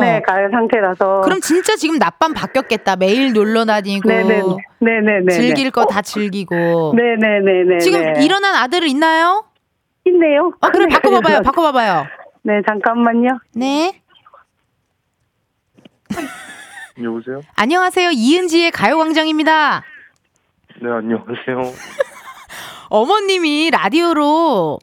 [0.01, 1.21] 네, 갈 상태라서.
[1.21, 2.95] 그럼 진짜 지금 낮밤 바뀌었겠다.
[2.97, 4.07] 매일 놀러 다니고.
[4.09, 4.41] 네네
[4.79, 5.31] 네네네.
[5.31, 6.93] 즐길 거 다 즐기고.
[6.95, 7.77] 네네네네.
[7.79, 9.45] 지금 일어난 아들 있나요?
[10.05, 10.51] 있네요.
[10.61, 11.41] 어, 그래, 큰애가 바꿔봐봐요.
[11.43, 12.05] 바꿔봐봐요.
[12.43, 13.39] 네, 잠깐만요.
[13.55, 14.01] 네.
[17.01, 17.41] 여보세요?
[17.55, 18.11] 안녕하세요.
[18.11, 19.83] 이은지의 가요광장입니다.
[20.81, 21.73] 네, 안녕하세요.
[22.89, 24.79] 어머님이 라디오로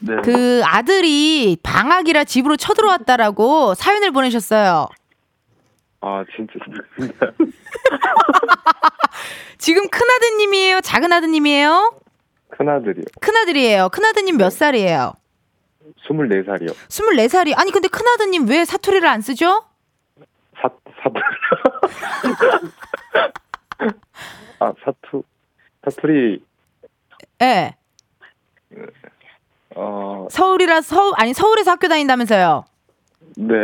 [0.00, 0.16] 네.
[0.22, 4.88] 그 아들이 방학이라 집으로 쳐들어왔다라고 사연을 보내셨어요.
[6.02, 6.52] 아, 진짜.
[9.58, 10.80] 지금 큰아드님이에요?
[10.82, 11.98] 작은아드님이에요?
[12.50, 13.04] 큰아들이요.
[13.20, 13.88] 큰아들이에요.
[13.88, 15.14] 큰아드님 몇 살이에요?
[16.06, 16.74] 24살이요.
[16.88, 17.58] 24살이.
[17.58, 19.64] 아니, 근데 큰아드님 왜 사투리를 안 쓰죠?
[20.60, 20.68] 사,
[21.02, 21.22] 사투리.
[24.58, 25.22] 아, 사투,
[25.84, 26.42] 사투리,
[27.42, 27.74] 예.
[29.74, 32.64] 어, 서울이라 서 아니 서울에서 학교 다닌다면서요.
[33.36, 33.54] 네.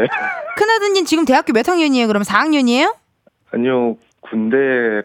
[0.57, 2.07] 큰아드님 지금 대학교 몇 학년이에요?
[2.07, 2.95] 그럼 4학년이에요?
[3.53, 4.57] 아니요, 군대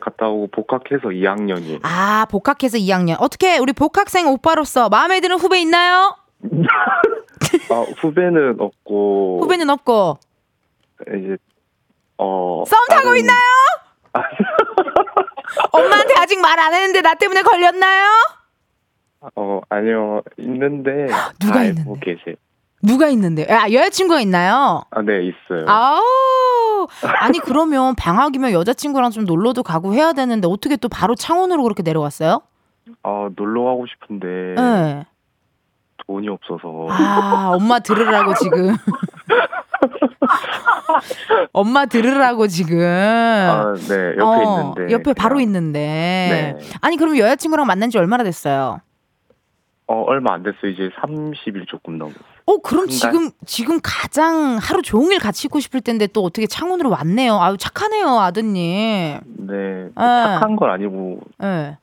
[0.02, 1.80] 갔다 오고 복학해서 2학년이에요.
[1.84, 3.16] 아, 복학해서 2학년.
[3.20, 6.16] 어떻게 우리 복학생 오빠로서 마음에 드는 후배 있나요?
[7.72, 9.40] 아, 후배는 없고.
[9.42, 10.18] 후배는 없고.
[11.08, 11.38] 이제,
[12.18, 12.64] 어.
[12.66, 13.38] 썸 타고 다른- 있나요?
[15.72, 18.08] 엄마한테 아직 말 안 했는데 나 때문에 걸렸나요?
[19.36, 21.08] 어, 아니요, 있는데.
[21.40, 22.00] 누가 있는데?
[22.02, 22.36] 계세요.
[22.84, 23.52] 누가 있는데?
[23.52, 24.84] 아, 여자친구가 있나요?
[24.92, 25.66] 아, 네, 있어요.
[25.68, 26.88] 아우.
[27.20, 32.42] 아니 그러면 방학이면 여자친구랑 좀 놀러도 가고 해야 되는데 어떻게 또 바로 창원으로 그렇게 내려갔어요?
[33.04, 34.28] 아, 놀러 가고 싶은데.
[34.62, 35.06] 네.
[36.08, 36.88] 돈이 없어서.
[36.90, 38.76] 아, 엄마 들으라고 지금.
[41.52, 42.80] 엄마 들으라고 지금.
[42.82, 44.94] 아, 네, 옆에 어, 있는데.
[44.94, 46.56] 옆에 바로 그냥, 있는데.
[46.60, 46.70] 네.
[46.82, 48.80] 아니, 그럼 여자친구랑 만난 지 얼마나 됐어요?
[49.88, 50.72] 어, 얼마 안 됐어요.
[50.72, 52.22] 이제 30일 조금 넘었어요.
[52.46, 52.88] 어, 그럼?
[52.88, 57.38] 지금, 지금 가장 하루 종일 같이 있고 싶을 텐데 또 어떻게 창원으로 왔네요.
[57.40, 59.20] 아유, 착하네요, 아드님.
[59.26, 60.38] 네, 아.
[60.40, 61.78] 착한 건 아니고 예.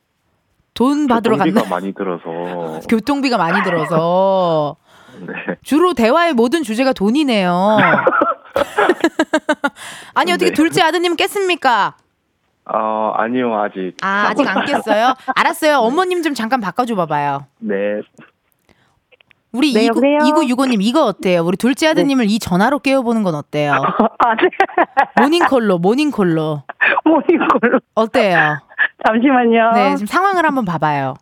[0.75, 1.75] 돈 받으러 교통비가 갔나?
[1.75, 2.81] 많이 들어서.
[2.87, 4.75] 교통비가 많이 들어서.
[5.21, 5.33] 네.
[5.63, 7.77] 주로 대화의 모든 주제가 돈이네요.
[10.13, 10.53] 아니, 어떻게 네.
[10.53, 11.95] 둘째 아드님 깼습니까?
[12.65, 13.95] 아, 아니요, 아직.
[14.01, 15.13] 아, 아직 안 깼어요?
[15.35, 15.77] 알았어요.
[15.79, 17.45] 어머님 좀 잠깐 바꿔줘 봐봐요.
[17.59, 17.75] 네.
[19.55, 20.17] 우리 네, 이구, 여보세요?
[20.27, 21.41] 이구육오님 이거 어때요?
[21.43, 23.71] 우리 둘째 아드님을 이 전화로 깨워보는 건 어때요?
[24.19, 24.49] 아, 네.
[25.21, 26.63] 모닝콜로, 모닝콜로.
[27.05, 27.79] 모닝콜로.
[27.95, 28.59] 어때요?
[29.07, 29.71] 잠시만요.
[29.73, 31.15] 네, 지금 상황을 한번 봐봐요.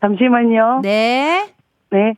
[0.00, 0.80] 잠시만요.
[0.82, 1.52] 네.
[1.90, 2.14] 네.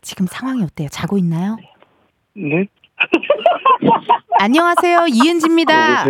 [0.00, 0.88] 지금 상황이 어때요?
[0.90, 1.56] 자고 있나요?
[2.34, 2.66] 네?
[4.38, 5.06] 안녕하세요.
[5.08, 6.04] 이은지입니다.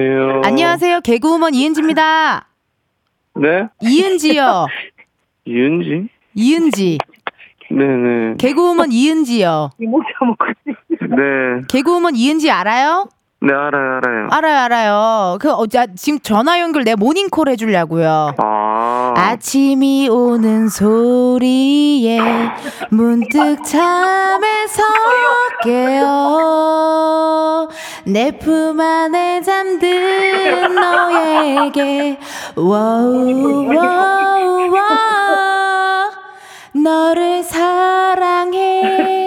[0.45, 1.01] 안녕하세요.
[1.01, 2.49] 개그우먼 이은지입니다.
[3.37, 3.69] 네?
[3.81, 4.67] 이은지요.
[5.47, 6.09] 이은지?
[6.35, 6.99] 이은지.
[7.71, 8.37] 네네.
[8.39, 9.71] 개그우먼 이은지요.
[9.79, 11.63] 네.
[11.69, 13.09] 개그우먼 이은지 알아요?
[13.41, 14.29] 네, 알아요, 알아요.
[14.31, 15.39] 알아요, 알아요.
[15.41, 18.35] 그, 어, 자, 지금 전화 연결 내 모닝콜 해주려고요.
[18.39, 18.74] 아.
[19.17, 22.19] 아침이 오는 소리에
[22.91, 24.83] 문득 잠에서
[25.63, 27.69] 깨어
[28.07, 32.19] 내 품 안에 잠든 너에게
[32.57, 34.81] 워우 워우 워
[36.73, 39.24] 너를 사랑해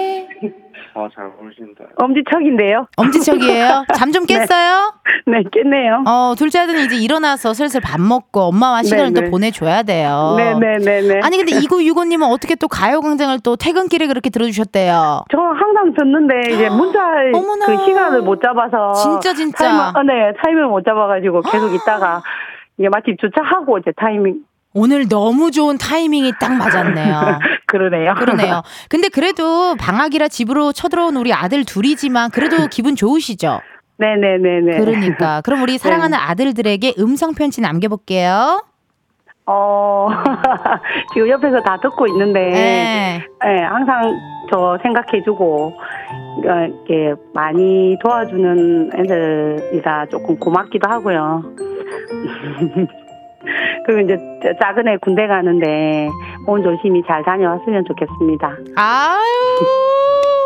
[0.98, 1.84] 아, 잘 모르신다.
[1.96, 2.86] 엄지척인데요.
[2.96, 3.84] 엄지척이에요?
[3.94, 4.94] 잠 좀 깼어요?
[5.26, 6.02] 네, 있겠네요.
[6.06, 9.26] 어, 둘째 아들은 이제 일어나서 슬슬 밥 먹고 엄마와 시간을 네네.
[9.26, 10.34] 또 보내줘야 돼요.
[10.36, 11.20] 네네네네.
[11.22, 15.24] 아니, 근데 2965님은 어떻게 또 가요광장을 또 퇴근길에 그렇게 들어주셨대요?
[15.30, 17.00] 저 항상 듣는데 이제 문자
[17.34, 17.66] 어머나.
[17.66, 19.68] 그 시간을 못 잡아서 진짜, 진짜.
[19.68, 22.22] 타이머, 어, 네 타이밍을 못 잡아가지고 계속 있다가
[22.78, 24.36] 이게 마침 주차하고 이제 타이밍
[24.74, 27.38] 오늘 너무 좋은 타이밍이 딱 맞았네요.
[27.66, 28.14] 그러네요.
[28.14, 28.62] 그러네요.
[28.88, 33.60] 근데 그래도 방학이라 집으로 쳐들어온 우리 아들 둘이지만 그래도 기분 좋으시죠?
[33.96, 34.78] 네네네네.
[34.78, 35.40] 그러니까.
[35.40, 38.62] 그럼 우리 사랑하는 아들들에게 음성 편지 남겨볼게요.
[39.50, 40.08] 어
[41.14, 43.26] 지금 옆에서 다 듣고 있는데 네.
[43.42, 44.02] 네, 항상
[44.52, 51.42] 저 생각해주고 어, 이렇게 많이 도와주는 애들이라 조금 고맙기도 하고요.
[53.86, 56.08] 그리고 이제 저 작은 애 군대 가는데
[56.46, 58.56] 몸 조심히 잘 다녀왔으면 좋겠습니다.
[58.76, 59.18] 아유.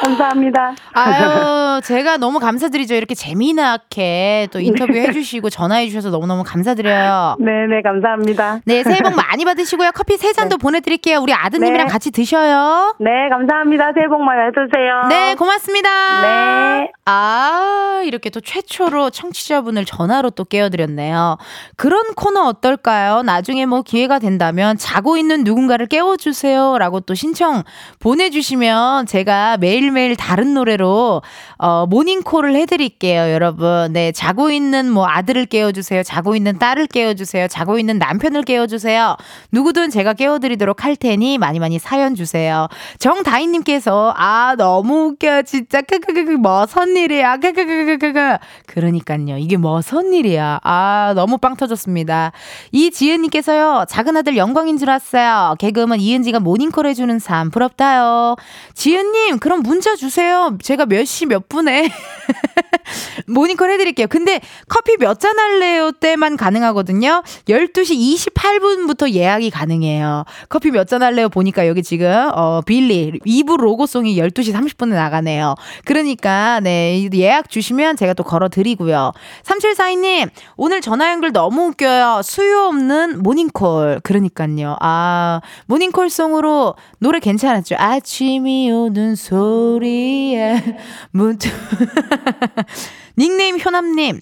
[0.00, 0.74] 감사합니다.
[0.92, 2.94] 아유, 제가 너무 감사드리죠.
[2.94, 7.36] 이렇게 재미나게 또 인터뷰 해주시고 전화해주셔서 너무너무 감사드려요.
[7.38, 8.60] 네네 감사합니다.
[8.64, 9.90] 네, 새해 복 많이 받으시고요.
[9.92, 11.18] 커피 세 잔도 보내드릴게요.
[11.18, 11.92] 우리 아드님이랑 네.
[11.92, 12.96] 같이 드셔요.
[12.98, 13.92] 네 감사합니다.
[13.94, 15.08] 새해 복 많이 받으세요.
[15.08, 15.88] 네, 고맙습니다.
[16.22, 16.90] 네.
[17.04, 21.36] 아, 이렇게 또 최초로 청취자분을 전화로 또 깨워드렸네요.
[21.76, 23.22] 그런 코너 어떨까요?
[23.22, 26.78] 나중에 뭐 기회가 된다면 자고 있는 누군가를 깨워주세요.
[26.78, 27.62] 라고 또 신청
[27.98, 31.22] 보내주시면 제가 매일 매일 다른 노래로,
[31.62, 33.92] 어, 모닝콜을 해드릴게요, 여러분.
[33.92, 36.02] 네, 자고 있는 뭐 아들을 깨워주세요.
[36.02, 37.48] 자고 있는 딸을 깨워주세요.
[37.48, 39.16] 자고 있는 남편을 깨워주세요.
[39.52, 42.66] 누구든 제가 깨워드리도록 할 테니 많이 많이 사연 주세요.
[42.98, 45.42] 정다희님께서, 아, 너무 웃겨.
[45.42, 47.36] 진짜, 크크크크, 뭐선 일이야.
[47.36, 48.38] 크크크크크.
[48.66, 49.36] 그러니까요.
[49.36, 50.60] 이게 뭐선 일이야.
[50.62, 52.32] 아, 너무 빵 터졌습니다.
[52.72, 55.56] 이지은님께서요, 작은 아들 영광인 줄 알았어요.
[55.58, 58.36] 개그우먼 이은지가 모닝콜 해주는 삶, 부럽다요.
[58.72, 60.56] 지은님, 그럼 문자 주세요.
[60.62, 61.90] 제가 몇 시 몇 분에
[63.26, 64.06] 모닝콜 해드릴게요.
[64.08, 65.90] 근데 커피 몇 잔 할래요?
[65.92, 67.22] 때만 가능하거든요.
[67.46, 70.24] 12시 28분부터 예약이 가능해요.
[70.48, 71.28] 커피 몇 잔 할래요?
[71.28, 75.56] 보니까 여기 지금, 어, 빌리, 2부 로고송이 12시 30분에 나가네요.
[75.84, 79.12] 그러니까, 네, 예약 주시면 제가 또 걸어드리고요.
[79.44, 82.22] 3742님, 오늘 전화 연결 너무 웃겨요.
[82.24, 84.00] 수요 없는 모닝콜.
[84.02, 84.76] 그러니까요.
[84.80, 87.74] 아, 모닝콜송으로 노래 괜찮았죠?
[87.78, 90.78] 아침이 오는 소리에
[91.10, 91.52] 문 득.
[93.18, 94.20] 닉네임 효남님.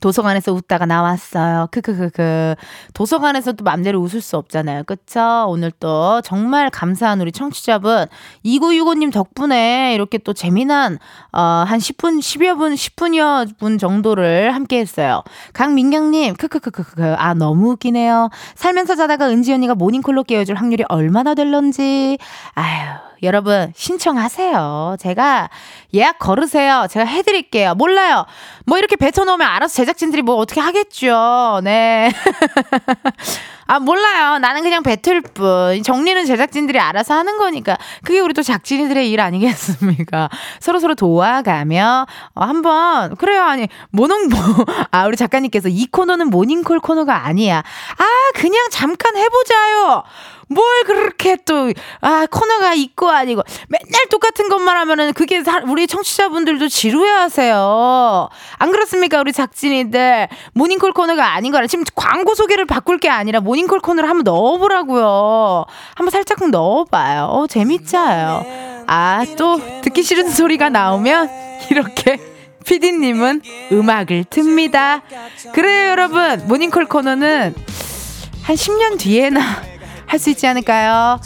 [0.00, 1.68] 도서관에서 웃다가 나왔어요.
[1.72, 2.54] 크크크크.
[2.94, 4.84] 도서관에서 또 맘대로 웃을 수 없잖아요.
[4.84, 5.46] 그쵸?
[5.48, 8.06] 오늘 또 정말 감사한 우리 청취자분
[8.44, 10.98] 2965님 덕분에 이렇게 또 재미난
[11.32, 15.22] 어, 한 10분, 10여 분, 10분여 분 정도를 함께 했어요.
[15.52, 17.16] 강민경님, 크크크크크.
[17.18, 18.30] 아, 너무 웃기네요.
[18.54, 22.16] 살면서 자다가 은지 언니가 모닝콜로 깨워줄 확률이 얼마나 될런지.
[22.54, 23.09] 아유.
[23.22, 24.96] 여러분 신청하세요.
[24.98, 25.50] 제가
[25.94, 26.86] 예약 걸으세요.
[26.90, 27.74] 제가 해드릴게요.
[27.74, 28.26] 몰라요.
[28.66, 31.60] 뭐 이렇게 뱉어놓으면 알아서 제작진들이 뭐 어떻게 하겠죠.
[31.62, 32.10] 네.
[33.70, 34.38] 아 몰라요.
[34.38, 35.80] 나는 그냥 뱉을 뿐.
[35.84, 40.28] 정리는 제작진들이 알아서 하는 거니까 그게 우리 또 작진이들의 일 아니겠습니까?
[40.58, 42.04] 서로 서로 도와가며
[42.34, 43.44] 어, 한번 그래요.
[43.44, 44.28] 아니 모닝
[44.90, 47.58] 아 우리 작가님께서 이 코너는 모닝콜 코너가 아니야.
[47.98, 48.04] 아
[48.34, 50.02] 그냥 잠깐 해보자요.
[50.52, 56.66] 뭘 그렇게 또, 아, 코너가 있고 아니고, 맨날 똑같은 것만 하면은 그게 사- 우리 청취자분들도
[56.66, 58.28] 지루해 하세요.
[58.58, 59.20] 안 그렇습니까?
[59.20, 60.26] 우리 작진이들.
[60.54, 61.68] 모닝콜 코너가 아닌 거라.
[61.68, 65.64] 지금 광고 소개를 바꿀 게 아니라 모닝 콜 코너를 한번 넣어보라고요.
[65.94, 67.24] 한번 살짝 넣어봐요.
[67.24, 68.44] 어, 재밌자요.
[68.86, 71.30] 아, 또 듣기 싫은 소리가 나오면
[71.70, 72.18] 이렇게
[72.66, 73.42] 피디님은
[73.72, 75.02] 음악을 틉니다.
[75.52, 76.46] 그래요, 여러분.
[76.46, 77.54] 모닝콜 코너는
[78.42, 79.40] 한 10년 뒤에나
[80.06, 81.20] 할 수 있지 않을까요?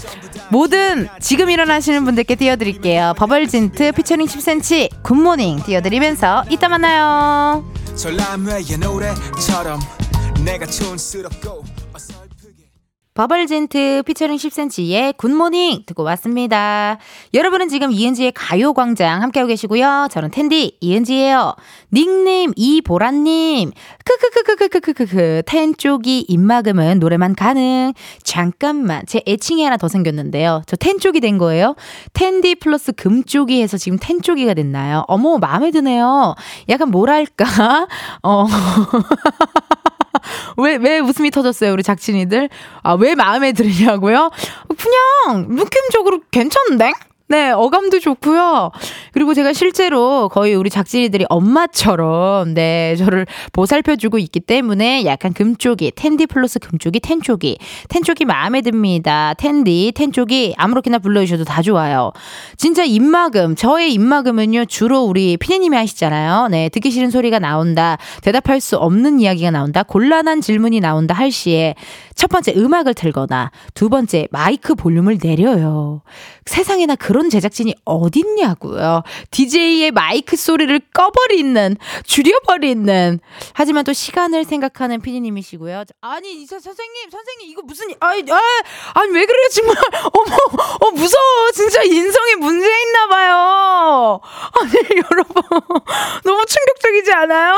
[0.51, 3.14] 모든 지금 일어나시는 분들께 띄워드릴게요.
[3.16, 7.64] 버벌진트 피처링 10cm 굿모닝 띄워드리면서 이따 만나요.
[7.97, 9.81] 전람회의 노래처럼
[10.44, 11.64] 내가 촌스럽고
[13.14, 16.98] 버벌진트 피처링 10cm의 굿모닝 듣고 왔습니다.
[17.33, 20.09] 여러분은 지금 이은지의 가요광장 함께하고 계시고요.
[20.11, 21.55] 저는 텐디 이은지예요.
[21.92, 23.70] 닉네임 이보라님.
[24.05, 27.92] 크크크크크크크크 텐 쪽이 입막음은 노래만 가능.
[28.24, 30.62] 잠깐만 제 애칭이 하나 더 생겼는데요.
[30.66, 31.77] 저 텐 쪽이 된 거예요.
[32.14, 35.05] 텐디 플러스 금 쪽이 해서 지금 텐 쪽이가 됐나요?
[35.07, 36.35] 어머 마음에 드네요.
[36.68, 37.87] 약간 뭐랄까
[38.24, 38.44] 어.
[40.59, 42.48] 왜, 왜 웃음이 터졌어요, 우리 작친이들?
[42.83, 44.31] 아, 왜 마음에 들으냐고요?
[44.77, 46.92] 그냥, 느낌적으로 괜찮은데?
[47.35, 48.70] 네, 어감도 좋고요.
[49.11, 55.94] 그리고 제가 실제로 거의 우리 작진이들이 엄마처럼 네, 저를 보살펴 주고 있기 때문에 약간 금쪽이,
[55.97, 57.59] 텐디 플러스 금쪽이, 텐쪽이.
[57.88, 59.35] 텐쪽이 마음에 듭니다.
[59.37, 62.12] 텐디, 텐쪽이 아무렇게나 불러 주셔도 다 좋아요.
[62.57, 66.47] 진짜 입막음, 저의 입막음은요, 주로 우리 피디님이 하시잖아요.
[66.53, 67.99] 네, 듣기 싫은 소리가 나온다.
[68.23, 69.83] 대답할 수 없는 이야기가 나온다.
[69.83, 71.75] 곤란한 질문이 나온다 할 시에
[72.14, 76.03] 첫 번째 음악을 틀거나 두 번째 마이크 볼륨을 내려요.
[76.47, 79.02] 세상에나 그런 제작진이 어딨냐고요.
[79.30, 83.20] DJ의 마이크 소리를 꺼버리는, 줄여버리는.
[83.52, 85.84] 하지만 또 시간을 생각하는 피디님이시고요.
[86.00, 88.40] 아니, 이 선- 선생님, 선생님, 이거 무슨, 아니, 아,
[88.94, 89.76] 아니, 왜 그래요, 정말.
[90.12, 90.37] 어머,
[90.80, 91.50] 어, 무서워.
[91.54, 94.20] 진짜 인성에 문제 있나봐요.
[94.60, 94.72] 아니,
[95.10, 95.42] 여러분.
[96.24, 97.54] 너무 충격적이지 않아요?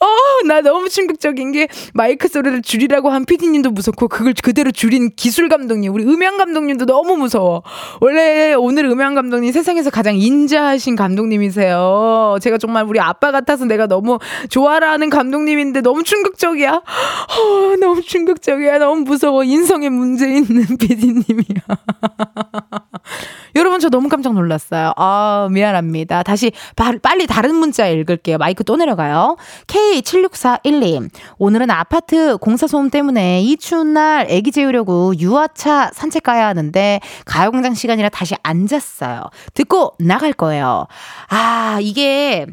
[0.00, 0.06] 어,
[0.46, 5.92] 나 너무 충격적인 게 마이크 소리를 줄이라고 한 피디님도 무섭고 그걸 그대로 줄인 기술 감독님,
[5.94, 7.62] 우리 음향 감독님도 너무 무서워.
[8.00, 12.38] 원래 오늘 음향 감독님 세상에서 가장 인자하신 감독님이세요.
[12.40, 14.18] 제가 정말 우리 아빠 같아서 내가 너무
[14.48, 16.70] 좋아라는 감독님인데 너무 충격적이야.
[16.72, 18.78] 어, 너무 충격적이야.
[18.78, 19.44] 너무 무서워.
[19.44, 21.62] 인성에 문제 있는 피디님이야.
[23.56, 24.92] 여러분 저 너무 깜짝 놀랐어요.
[24.96, 26.24] 아 미안합니다.
[26.24, 28.38] 다시 바, 빨리 다른 문자 읽을게요.
[28.38, 29.36] 마이크 또 내려가요.
[29.68, 37.00] K7641님 오늘은 아파트 공사 소음 때문에 이 추운 날 애기 재우려고 유아차 산책 가야 하는데
[37.26, 39.24] 가요광장 시간이라 다시 앉 았어요.
[39.54, 40.86] 듣고 나갈 거예요.
[41.28, 42.46] 아 이게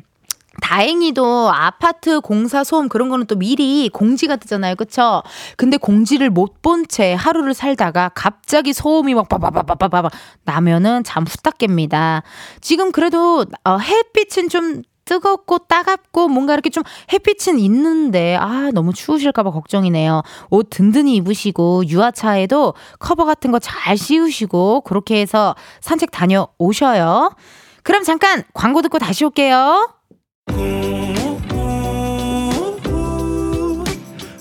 [0.62, 4.76] 다행히도 아파트 공사 소음 그런 거는 또 미리 공지가 뜨잖아요.
[4.76, 5.24] 그쵸?
[5.58, 10.10] 근데 공지를 못 본 채 하루를 살다가 갑자기 소음이 막 빠바바바바바
[10.44, 12.22] 나면은 잠 후딱 깹니다.
[12.60, 19.52] 지금 그래도 어, 햇빛은 좀 뜨겁고 따갑고 뭔가 이렇게 좀 햇빛은 있는데 아 너무 추우실까봐
[19.52, 20.22] 걱정이네요.
[20.50, 27.36] 옷 든든히 입으시고 유아차에도 커버 같은 거 잘 씌우시고 그렇게 해서 산책 다녀오셔요.
[27.84, 29.90] 그럼 잠깐 광고 듣고 다시 올게요.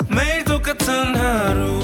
[0.09, 1.79] 매일 똑같은 하루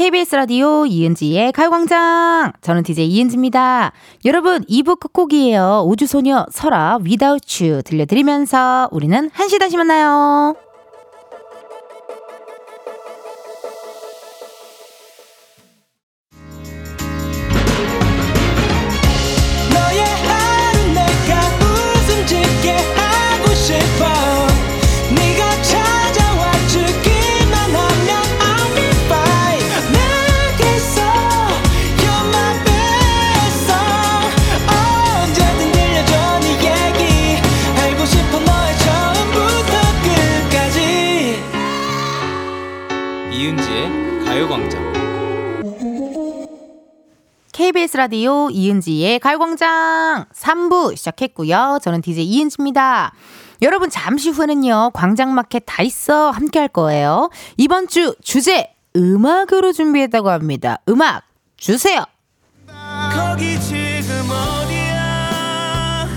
[0.00, 2.52] KBS 라디오 이은지의 가요광장.
[2.62, 3.92] 저는 DJ 이은지입니다.
[4.24, 5.84] 여러분, 2부 끝곡이에요.
[5.86, 10.56] 우주소녀 설아 Without You 들려드리면서 우리는 1시 다시 만나요.
[48.00, 51.80] 라디오 이은지의 가요광장 3부 시작했고요.
[51.82, 53.12] 저는 DJ 이은지입니다.
[53.60, 54.92] 여러분 잠시 후에는요.
[54.94, 57.28] 광장마켓 다 있어 함께 할 거예요.
[57.58, 60.78] 이번 주 주제 음악으로 준비했다고 합니다.
[60.88, 61.24] 음악
[61.58, 62.06] 주세요.
[63.12, 66.08] 거기 지금 어디야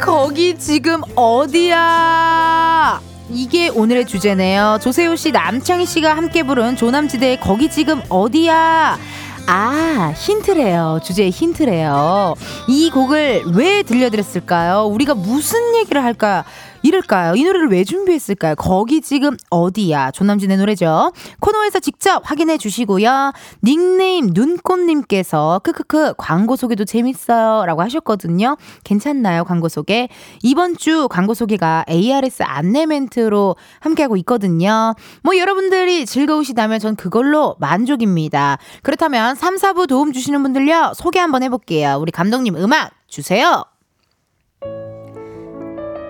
[0.00, 3.02] 거기 지금 어디야?
[3.30, 4.78] 이게 오늘의 주제네요.
[4.80, 8.98] 조세호 씨, 남창희 씨가 함께 부른 조남지대의 거기 지금 어디야?
[9.46, 11.00] 아, 힌트래요.
[11.02, 12.34] 주제의 힌트래요.
[12.66, 14.84] 이 곡을 왜 들려드렸을까요?
[14.86, 16.44] 우리가 무슨 얘기를 할까?
[16.84, 17.34] 이럴까요?
[17.34, 18.56] 이 노래를 왜 준비했을까요?
[18.56, 20.10] 거기 지금 어디야?
[20.10, 21.12] 조남진의 노래죠.
[21.40, 23.32] 코너에서 직접 확인해 주시고요.
[23.64, 27.64] 닉네임 눈꽃님께서 크크크 광고 소개도 재밌어요.
[27.64, 28.58] 라고 하셨거든요.
[28.84, 29.44] 괜찮나요?
[29.44, 30.10] 광고 소개.
[30.42, 34.94] 이번 주 광고 소개가 ARS 안내 멘트로 함께하고 있거든요.
[35.22, 38.58] 뭐 여러분들이 즐거우시다면 전 그걸로 만족입니다.
[38.82, 40.92] 그렇다면 3, 4부 도움 주시는 분들요.
[40.94, 41.96] 소개 한번 해볼게요.
[41.98, 43.64] 우리 감독님 음악 주세요.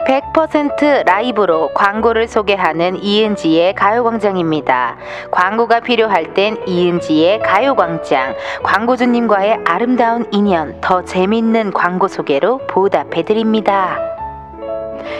[0.06, 4.96] 100% 라이브로 광고를 소개하는 이은지의 가요광장입니다.
[5.30, 8.34] 광고가 필요할 땐 이은지의 가요광장.
[8.62, 13.98] 광고주님과의 아름다운 인연, 더 재밌는 광고 소개로 보답해드립니다.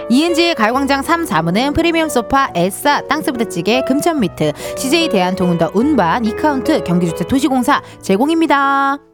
[0.09, 7.83] 이은지의 가요광장 3, 4부는 프리미엄 소파, 에싸, 땅스부대찌개, 금천미트, CJ 대한통운더 운반, 이카운트, 경기주택 도시공사
[8.01, 9.14] 제공입니다.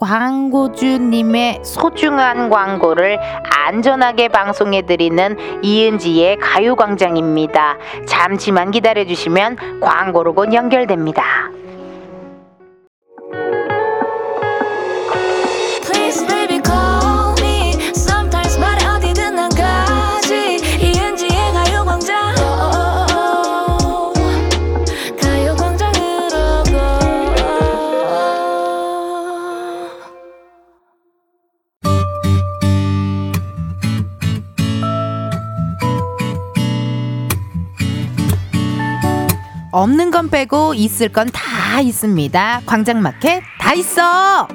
[0.00, 3.18] 광고주님의 소중한 광고를
[3.66, 7.76] 안전하게 방송해드리는 이은지의 가요광장입니다.
[8.06, 11.50] 잠시만 기다려주시면 광고로 곧 연결됩니다.
[39.80, 42.62] 없는 건 빼고 있을 건 다 있습니다.
[42.66, 44.48] 광장마켓 다 있어!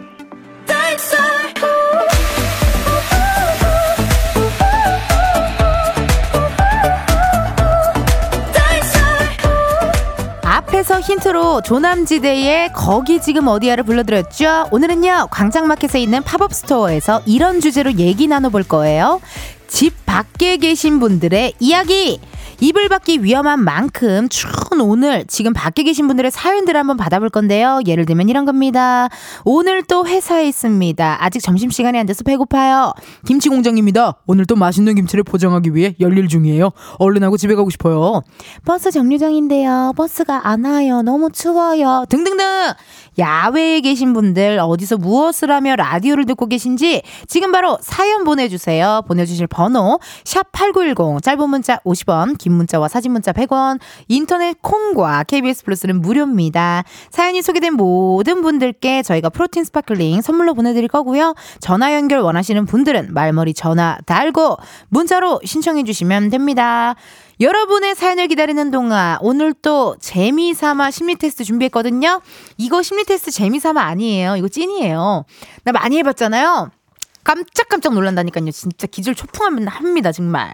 [10.44, 14.68] 앞에서 힌트로 조남지대의 거기 지금 어디야를 불러드렸죠.
[14.72, 19.22] 오늘은요 광장마켓에 있는 팝업 스토어에서 이런 주제로 얘기 나눠볼 거예요.
[19.68, 22.20] 집 밖에 계신 분들의 이야기.
[22.62, 27.82] 이불 밖이 위험한 만큼 추운 오늘 지금 밖에 계신 분들의 사연들을 한번 받아볼 건데요.
[27.86, 29.10] 예를 들면 이런 겁니다.
[29.44, 31.18] 오늘 또 회사에 있습니다.
[31.20, 32.94] 아직 점심시간이 안 돼서 배고파요.
[33.26, 34.16] 김치 공장입니다.
[34.26, 36.72] 오늘 또 맛있는 김치를 포장하기 위해 열일 중이에요.
[37.00, 38.22] 얼른 하고 집에 가고 싶어요.
[38.66, 39.94] 버스 정류장인데요.
[39.98, 41.02] 버스가 안 와요.
[41.02, 42.06] 너무 추워요.
[42.10, 42.46] 등등등.
[43.18, 49.04] 야외에 계신 분들 어디서 무엇을 하며 라디오를 듣고 계신지 지금 바로 사연 보내주세요.
[49.08, 56.00] 보내주실 번호 샵8910 짧은 문자 50원 긴 문자와 사진 문자 100원 인터넷 콩과 KBS 플러스는
[56.02, 56.84] 무료입니다.
[57.10, 61.34] 사연이 소개된 모든 분들께 저희가 프로틴 스파클링 선물로 보내드릴 거고요.
[61.60, 64.58] 전화 연결 원하시는 분들은 말머리 전화 달고
[64.90, 66.94] 문자로 신청해 주시면 됩니다.
[67.40, 72.22] 여러분의 사연을 기다리는 동안 오늘 또 재미삼아 심리 테스트 준비했거든요.
[72.58, 74.36] 이거 심리 테스트 재미삼아 아니에요.
[74.36, 75.26] 이거 찐이에요.
[75.64, 76.70] 나 많이 해봤잖아요.
[77.24, 78.52] 깜짝깜짝 놀란다니까요.
[78.52, 80.12] 진짜 기절 초풍합니다.
[80.12, 80.54] 정말.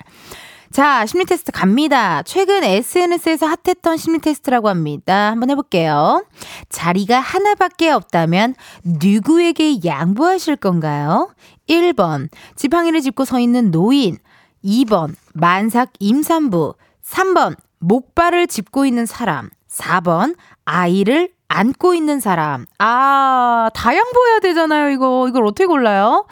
[0.71, 2.23] 자, 심리 테스트 갑니다.
[2.23, 5.31] 최근 SNS에서 핫했던 심리 테스트라고 합니다.
[5.31, 6.23] 한번 해볼게요.
[6.69, 8.55] 자리가 하나밖에 없다면
[8.85, 11.29] 누구에게 양보하실 건가요?
[11.67, 14.17] 1번, 지팡이를 짚고 서 있는 노인.
[14.63, 16.75] 2번, 만삭 임산부.
[17.03, 19.49] 3번, 목발을 짚고 있는 사람.
[19.69, 22.65] 4번, 아이를 안고 있는 사람.
[22.79, 25.27] 아, 다 양보해야 되잖아요, 이거.
[25.27, 26.27] 이걸 어떻게 골라요?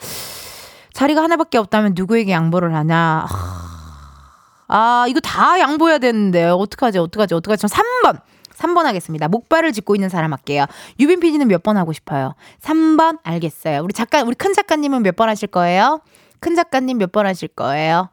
[0.94, 3.26] 자리가 하나밖에 없다면 누구에게 양보를 하냐?
[3.28, 3.79] 아,
[5.08, 6.44] 이거 다 양보해야 되는데.
[6.44, 7.66] 어떡하지, 어떡하지, 어떡하지.
[7.66, 8.20] 전 3번.
[8.56, 9.26] 3번 하겠습니다.
[9.28, 10.66] 목발을 짚고 있는 사람 할게요.
[10.98, 12.34] 유빈 PD는 몇 번 하고 싶어요?
[12.60, 13.80] 3번 알겠어요.
[13.82, 16.00] 우리 작가, 우리 큰 작가님은 몇 번 하실 거예요?
[16.40, 18.10] 큰 작가님 몇 번 하실 거예요?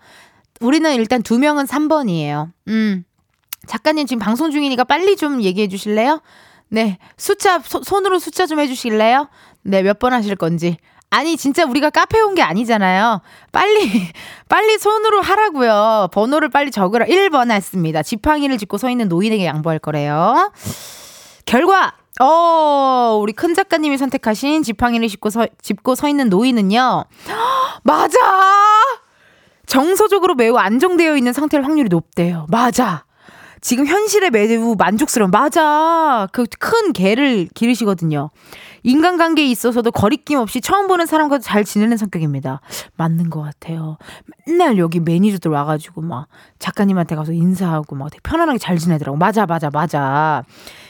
[0.62, 2.51] 우리는 일단 두 명은 3번이에요.
[2.70, 3.03] 음.
[3.68, 6.22] 작가님 지금 방송 중이니까 빨리 좀 얘기해 주실래요?
[6.70, 6.97] 네.
[7.18, 9.28] 숫자, 소- 손으로 숫자 좀 해주실래요?
[9.64, 10.78] 네, 몇 번 하실 건지.
[11.10, 13.22] 아니, 진짜 우리가 카페 온 게 아니잖아요.
[13.51, 13.80] 빨리,
[14.49, 16.10] 빨리 손으로 하라고요.
[16.12, 17.05] 번호를 빨리 적으라.
[17.05, 18.03] 1번 했습니다.
[18.03, 20.51] 지팡이를 짚고 서 있는 노인에게 양보할 거래요.
[21.45, 27.05] 결과, 어, 우리 큰 작가님이 선택하신 지팡이를 짚고 서, 짚고 서 있는 노인은요.
[27.84, 28.18] 맞아!
[29.66, 32.45] 정서적으로 매우 안정되어 있는 상태일 확률이 높대요.
[32.49, 33.05] 맞아.
[33.68, 36.26] 지금 현실에 매우 만족스러운 맞아.
[36.32, 38.30] 그 큰 개를 기르시거든요.
[38.84, 42.61] 인간관계에 있어서도 거리낌 없이 처음 보는 사람과도 잘 지내는 성격입니다.
[42.95, 43.97] 맞는 것 같아요.
[44.45, 46.28] 맨날 여기 매니저들 와가지고 막
[46.59, 49.18] 작가님한테 가서 인사하고 막 되게 편안하게 잘 지내더라고.
[49.18, 50.45] 맞아 맞아 맞아.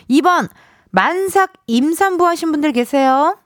[0.07, 0.47] 2번
[0.91, 3.37] 만삭 임산부 하신 분들 계세요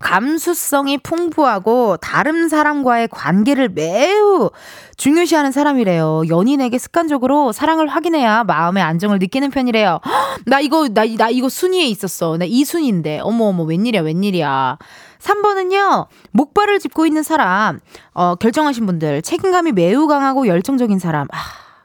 [0.00, 4.50] 감수성이 풍부하고 다른 사람과의 관계를 매우
[4.96, 6.22] 중요시하는 사람이래요.
[6.28, 10.00] 연인에게 습관적으로 사랑을 확인해야 마음의 안정을 느끼는 편이래요.
[10.04, 12.36] 헉, 나 이거 나, 나 이거 순위에 있었어.
[12.36, 13.20] 나 이 순위인데.
[13.22, 14.78] 어머 어머 웬일이야 웬일이야.
[15.20, 16.06] 3번은요.
[16.30, 17.80] 목발을 짚고 있는 사람.
[18.14, 19.22] 어, 결정하신 분들.
[19.22, 21.26] 책임감이 매우 강하고 열정적인 사람.
[21.32, 21.36] 아,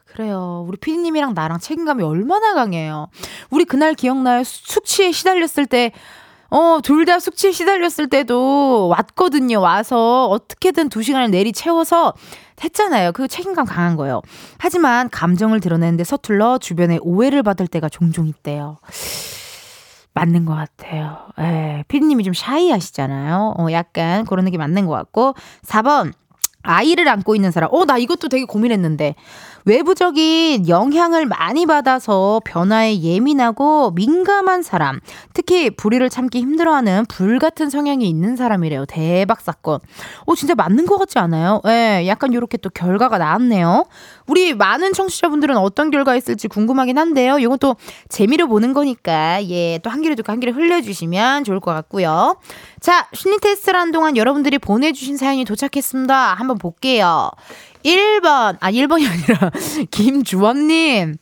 [0.05, 0.63] 그래요.
[0.67, 3.07] 우리 피디님이랑 나랑 책임감이 얼마나 강해요.
[3.49, 4.43] 우리 그날 기억나요?
[4.43, 5.91] 수- 숙취에 시달렸을 때
[6.53, 9.59] 어, 둘 다 숙취에 시달렸을 때도 왔거든요.
[9.59, 12.13] 와서 어떻게든 두 시간을 내리 채워서
[12.63, 13.11] 했잖아요.
[13.11, 14.21] 그 책임감 강한 거예요.
[14.59, 18.77] 하지만 감정을 드러내는데 서툴러 주변에 오해를 받을 때가 종종 있대요.
[20.13, 21.17] 맞는 것 같아요.
[21.39, 23.55] 예, 피디님이 좀 샤이하시잖아요.
[23.57, 25.33] 어, 약간 그런 느낌 맞는 것 같고.
[25.65, 26.13] 4번.
[26.61, 27.69] 아이를 안고 있는 사람.
[27.73, 29.15] 어, 나 이것도 되게 고민했는데.
[29.65, 34.99] 외부적인 영향을 많이 받아서 변화에 예민하고 민감한 사람.
[35.33, 38.85] 특히 불의를 참기 힘들어하는 불 같은 성향이 있는 사람이래요.
[38.85, 39.79] 대박 사건.
[40.25, 41.61] 어, 진짜 맞는 것 같지 않아요?
[41.67, 43.85] 예, 약간 요렇게 또 결과가 나왔네요.
[44.27, 47.39] 우리 많은 청취자분들은 어떤 결과 있을지 궁금하긴 한데요.
[47.39, 47.75] 이건 또
[48.09, 52.37] 재미로 보는 거니까, 예, 또한 귀를 듣고 한 귀를 흘려주시면 좋을 것 같고요.
[52.79, 56.33] 자, 심리 테스트를 한 동안 여러분들이 보내주신 사연이 도착했습니다.
[56.33, 57.31] 한번 볼게요.
[57.83, 59.51] 1번, 아, 1번이 아니라,
[59.91, 61.17] 김주원님.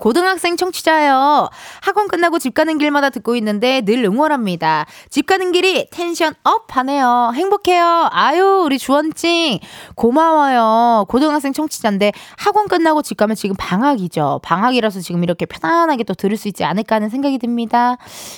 [0.00, 1.50] 고등학생 청취자예요.
[1.82, 4.86] 학원 끝나고 집 가는 길마다 듣고 있는데 늘 응원합니다.
[5.10, 7.32] 집 가는 길이 텐션 up 하네요.
[7.34, 8.08] 행복해요.
[8.12, 9.58] 아유, 우리 주원찡.
[9.96, 11.06] 고마워요.
[11.08, 14.40] 고등학생 청취자인데 학원 끝나고 집 가면 지금 방학이죠.
[14.44, 17.96] 방학이라서 지금 이렇게 편안하게 또 들을 수 있지 않을까 하는 생각이 듭니다.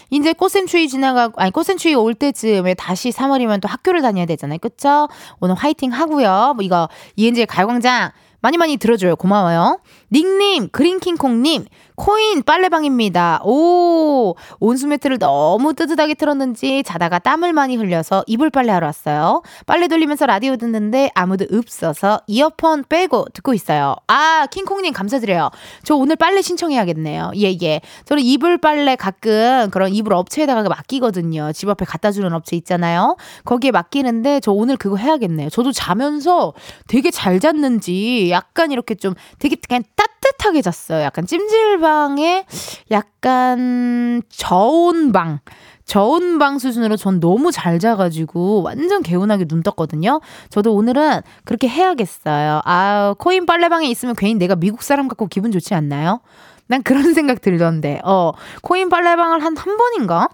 [0.08, 4.58] 이제 꽃샘추위 지나가고, 아니, 꽃샘추위 올 때쯤에 다시 3월이면 또 학교를 다녀야 되잖아요.
[4.58, 5.08] 그쵸?
[5.40, 6.54] 오늘 화이팅 하고요.
[6.56, 9.16] 뭐 이거 이은지의 가요광장 많이 많이 들어줘요.
[9.16, 9.80] 고마워요.
[10.12, 13.42] 닉님, 그린킹콩님, 코인 빨래방입니다.
[13.44, 19.42] 오, 온수매트를 너무 뜨뜻하게 틀었는지 자다가 땀을 많이 흘려서 이불 빨래하러 왔어요.
[19.66, 23.96] 빨래 돌리면서 라디오 듣는데 아무도 없어서 이어폰 빼고 듣고 있어요.
[24.06, 25.50] 아, 킹콩님 감사드려요.
[25.84, 27.32] 저 오늘 빨래 신청해야겠네요.
[27.36, 27.80] 예, 예.
[28.06, 31.52] 저는 이불 빨래 가끔 그런 이불 업체에다가 맡기거든요.
[31.52, 33.16] 집 앞에 갖다 주는 업체 있잖아요.
[33.44, 35.50] 거기에 맡기는데 저 오늘 그거 해야겠네요.
[35.50, 36.54] 저도 자면서
[36.88, 41.02] 되게 잘 잤는지 약간 이렇게 좀 되게 그냥 따뜻하게 잤어요.
[41.02, 42.46] 약간 찜질방에
[42.90, 45.40] 약간 저온방.
[45.84, 50.20] 저온방 수준으로 전 너무 잘 자가지고 완전 개운하게 눈 떴거든요.
[50.48, 52.60] 저도 오늘은 그렇게 해야겠어요.
[52.64, 56.20] 아, 코인 빨래방에 있으면 괜히 내가 미국 사람 같고 기분 좋지 않나요?
[56.68, 58.00] 난 그런 생각 들던데.
[58.04, 58.32] 어,
[58.62, 60.28] 코인 빨래방을 한 한 번인가?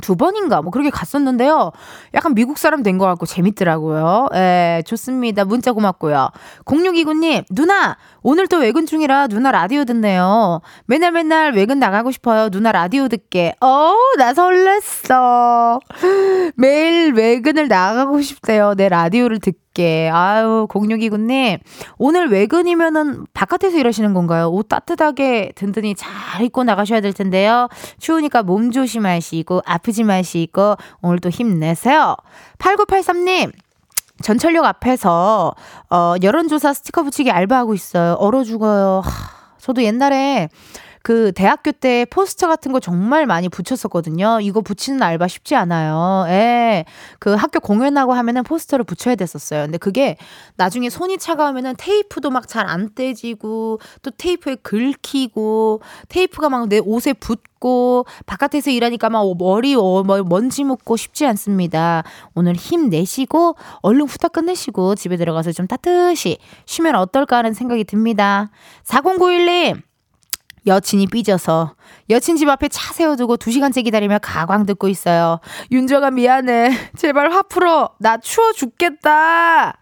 [0.00, 1.70] 두 번인가 뭐 그렇게 갔었는데요.
[2.14, 4.28] 약간 미국 사람 된 것 같고 재밌더라고요.
[4.34, 5.44] 예, 좋습니다.
[5.44, 6.30] 문자 고맙고요.
[6.64, 10.60] 0629님, 누나, 오늘 또 외근 중이라 누나 라디오 듣네요.
[10.86, 12.50] 맨날 맨날 외근 나가고 싶어요.
[12.50, 13.54] 누나 라디오 듣게.
[13.60, 15.80] 어, 나 설렜어.
[16.56, 18.74] 매일 외근을 나가고 싶대요.
[18.76, 20.08] 내 라디오를 듣게.
[20.12, 21.58] 아유, 0629님,
[21.98, 24.48] 오늘 외근이면은 바깥에서 일하시는 건가요?
[24.52, 27.68] 옷 따뜻하게 든든히 잘 입고 나가셔야 될 텐데요.
[27.98, 32.16] 추우니까 몸 조심하시고, 아프지 마시고, 오늘 또 힘내세요.
[32.58, 33.52] 8983님,
[34.22, 35.54] 전철역 앞에서
[35.90, 38.14] 어 여론조사 스티커 붙이기 알바하고 있어요.
[38.14, 39.02] 얼어 죽어요.
[39.04, 39.10] 하,
[39.58, 40.48] 저도 옛날에
[41.04, 44.38] 그 대학교 때 포스터 같은 거 정말 많이 붙였었거든요.
[44.40, 46.24] 이거 붙이는 알바 쉽지 않아요.
[46.28, 46.86] 예.
[47.18, 49.64] 그 학교 공연하고 하면은 포스터를 붙여야 됐었어요.
[49.64, 50.16] 근데 그게
[50.56, 57.12] 나중에 손이 차가우면은 테이프도 막 잘 안 떼지고 또 테이프에 긁히고 테이프가 막 내 옷에
[57.12, 62.02] 붙고 바깥에서 일하니까 막 머리 어, 뭐 먼지 묻고 쉽지 않습니다.
[62.34, 68.48] 오늘 힘 내시고 얼른 후딱 끝내시고 집에 들어가서 좀 따뜻히 쉬면 어떨까 하는 생각이 듭니다.
[68.86, 69.82] 4091님
[70.66, 71.74] 여친이 삐져서
[72.10, 75.40] 여친 집 앞에 차 세워두고 두 시간째 기다리며 가광 듣고 있어요.
[75.70, 76.70] 윤정아 미안해.
[76.96, 77.90] 제발 화 풀어.
[77.98, 79.78] 나 추워 죽겠다.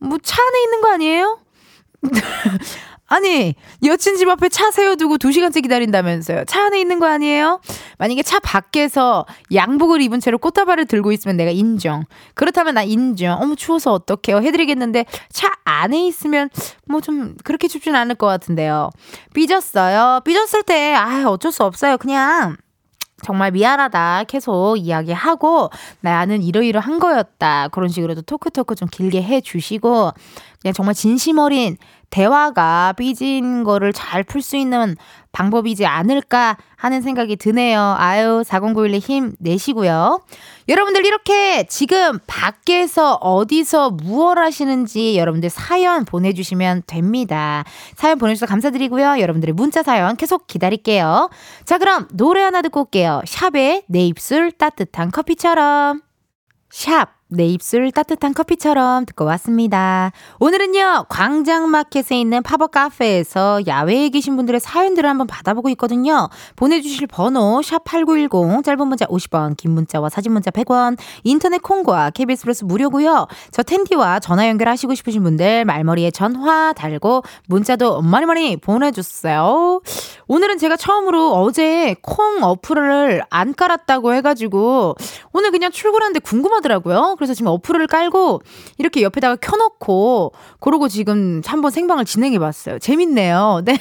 [0.00, 1.38] 뭐 차 안에 있는 거 아니에요?
[3.10, 6.44] 아니 여친 집 앞에 차 세워두고 두 시간째 기다린다면서요.
[6.44, 7.60] 차 안에 있는 거 아니에요?
[7.96, 12.04] 만약에 차 밖에서 양복을 입은 채로 꽃다발을 들고 있으면 내가 인정.
[12.34, 13.40] 그렇다면 나 인정.
[13.40, 14.42] 어머 추워서 어떡해요?
[14.42, 16.50] 해드리겠는데 차 안에 있으면
[16.86, 18.90] 뭐 좀 그렇게 춥진 않을 것 같은데요.
[19.34, 20.20] 삐졌어요.
[20.24, 21.96] 삐졌을 때 아 어쩔 수 없어요.
[21.96, 22.56] 그냥
[23.24, 30.12] 정말 미안하다 계속 이야기하고 나는 이러이러한 거였다 그런 식으로도 토크토크 좀 길게 해주시고
[30.62, 31.76] 그냥 정말 진심 어린
[32.10, 34.96] 대화가 삐진 거를 잘 풀 수 있는
[35.32, 37.94] 방법이지 않을까 하는 생각이 드네요.
[37.98, 40.20] 아유 4091의 힘 내시고요.
[40.68, 47.64] 여러분들 이렇게 지금 밖에서 어디서 무얼 하시는지 여러분들 사연 보내주시면 됩니다.
[47.94, 49.20] 사연 보내주셔서 감사드리고요.
[49.20, 51.30] 여러분들의 문자 사연 계속 기다릴게요.
[51.64, 53.22] 자 그럼 노래 하나 듣고 올게요.
[53.26, 56.02] 샵의 내 입술 따뜻한 커피처럼
[56.70, 60.12] 샵 내 입술 따뜻한 커피처럼 듣고 왔습니다.
[60.40, 66.30] 오늘은요, 광장마켓에 있는 팝업 카페에서 야외에 계신 분들의 사연들을 한번 받아보고 있거든요.
[66.56, 72.64] 보내주실 번호, 샵8910, 짧은 문자 50원, 긴 문자와 사진 문자 100원, 인터넷 콩과 KBS 플러스
[72.64, 79.82] 무료고요 저 텐디와 전화 연결하시고 싶으신 분들 말머리에 전화 달고 문자도 많이 많이 보내주세요.
[80.28, 84.94] 오늘은 제가 처음으로 어제 콩 어플을 안 깔았다고 해가지고
[85.32, 87.16] 오늘 그냥 출근하는데 궁금하더라고요.
[87.18, 88.40] 그래서 지금 어플을 깔고
[88.78, 92.78] 이렇게 옆에다가 켜놓고 그러고 지금 한번 생방을 진행해봤어요.
[92.78, 93.62] 재밌네요.
[93.66, 93.78] 네.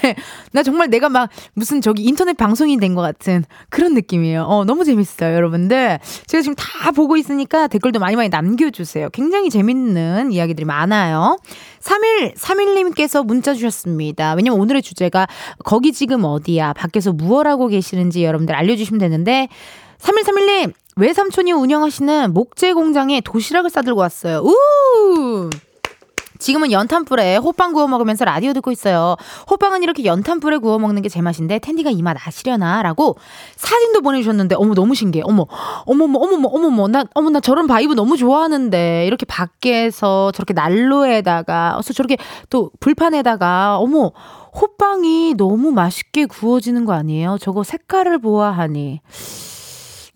[0.51, 4.43] 나 정말 내가 막 무슨 저기 인터넷 방송이 된것 같은 그런 느낌이에요.
[4.43, 5.99] 어, 너무 재밌어요, 여러분들.
[6.25, 9.09] 제가 지금 다 보고 있으니까 댓글도 많이 많이 남겨주세요.
[9.11, 11.37] 굉장히 재밌는 이야기들이 많아요.
[11.79, 14.33] 3일, 3일님께서 문자 주셨습니다.
[14.33, 15.27] 왜냐면 오늘의 주제가
[15.63, 16.73] 거기 지금 어디야?
[16.73, 19.47] 밖에서 무얼 하고 계시는지 여러분들 알려주시면 되는데
[19.99, 24.41] 3131님, 외삼촌이 운영하시는 목재 공장에 도시락을 싸들고 왔어요.
[24.43, 25.49] 우!
[26.39, 29.15] 지금은 연탄불에 호빵 구워 먹으면서 라디오 듣고 있어요.
[29.49, 32.83] 호빵은 이렇게 연탄불에 구워 먹는 게 제맛인데 텐디가 이 맛 아시려나?
[32.83, 33.15] 라고
[33.55, 35.23] 사진도 보내주셨는데 어머 너무 신기해.
[35.25, 35.45] 어머
[35.85, 42.17] 어머머 어머머 어머머 나 어머 나 저런 vibe 너무 좋아하는데 이렇게 밖에서 저렇게 난로에다가 저렇게
[42.51, 44.11] 또 불판에다가 어머
[44.59, 47.37] 호빵이 너무 맛있게 구워지는 거 아니에요?
[47.41, 49.01] 저거 색깔을 보아하니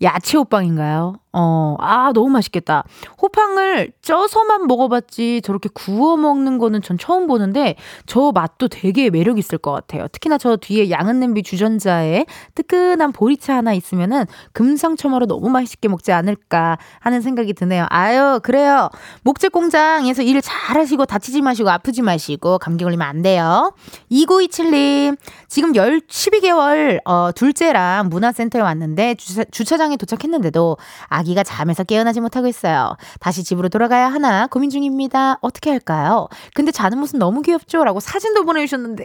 [0.02, 1.21] 야채 호빵인가요?
[1.32, 2.84] 어, 아, 너무 맛있겠다.
[3.20, 7.76] 호빵을 쪄서만 먹어봤지 저렇게 구워 먹는 거는 전 처음 보는데
[8.06, 10.08] 저 맛도 되게 매력 있을 것 같아요.
[10.08, 16.76] 특히나 저 뒤에 양은 냄비 주전자에 뜨끈한 보리차 하나 있으면은 금상첨화로 너무 맛있게 먹지 않을까
[17.00, 17.86] 하는 생각이 드네요.
[17.88, 18.90] 아유, 그래요.
[19.22, 23.72] 목재 공장에서 일 잘하시고 다치지 마시고 아프지 마시고 감기 걸리면 안 돼요.
[24.10, 25.16] 2927님,
[25.48, 30.76] 지금 열 12개월 어, 둘째랑 문화센터에 왔는데 주차, 주차장에 도착했는데도
[31.08, 32.96] 아 기가 잠에서 깨어나지 못하고 있어요.
[33.20, 35.38] 다시 집으로 돌아가야 하나 고민 중입니다.
[35.40, 36.28] 어떻게 할까요?
[36.54, 37.84] 근데 자는 모습 너무 귀엽죠?
[37.84, 39.04] 라고 사진도 보내주셨는데.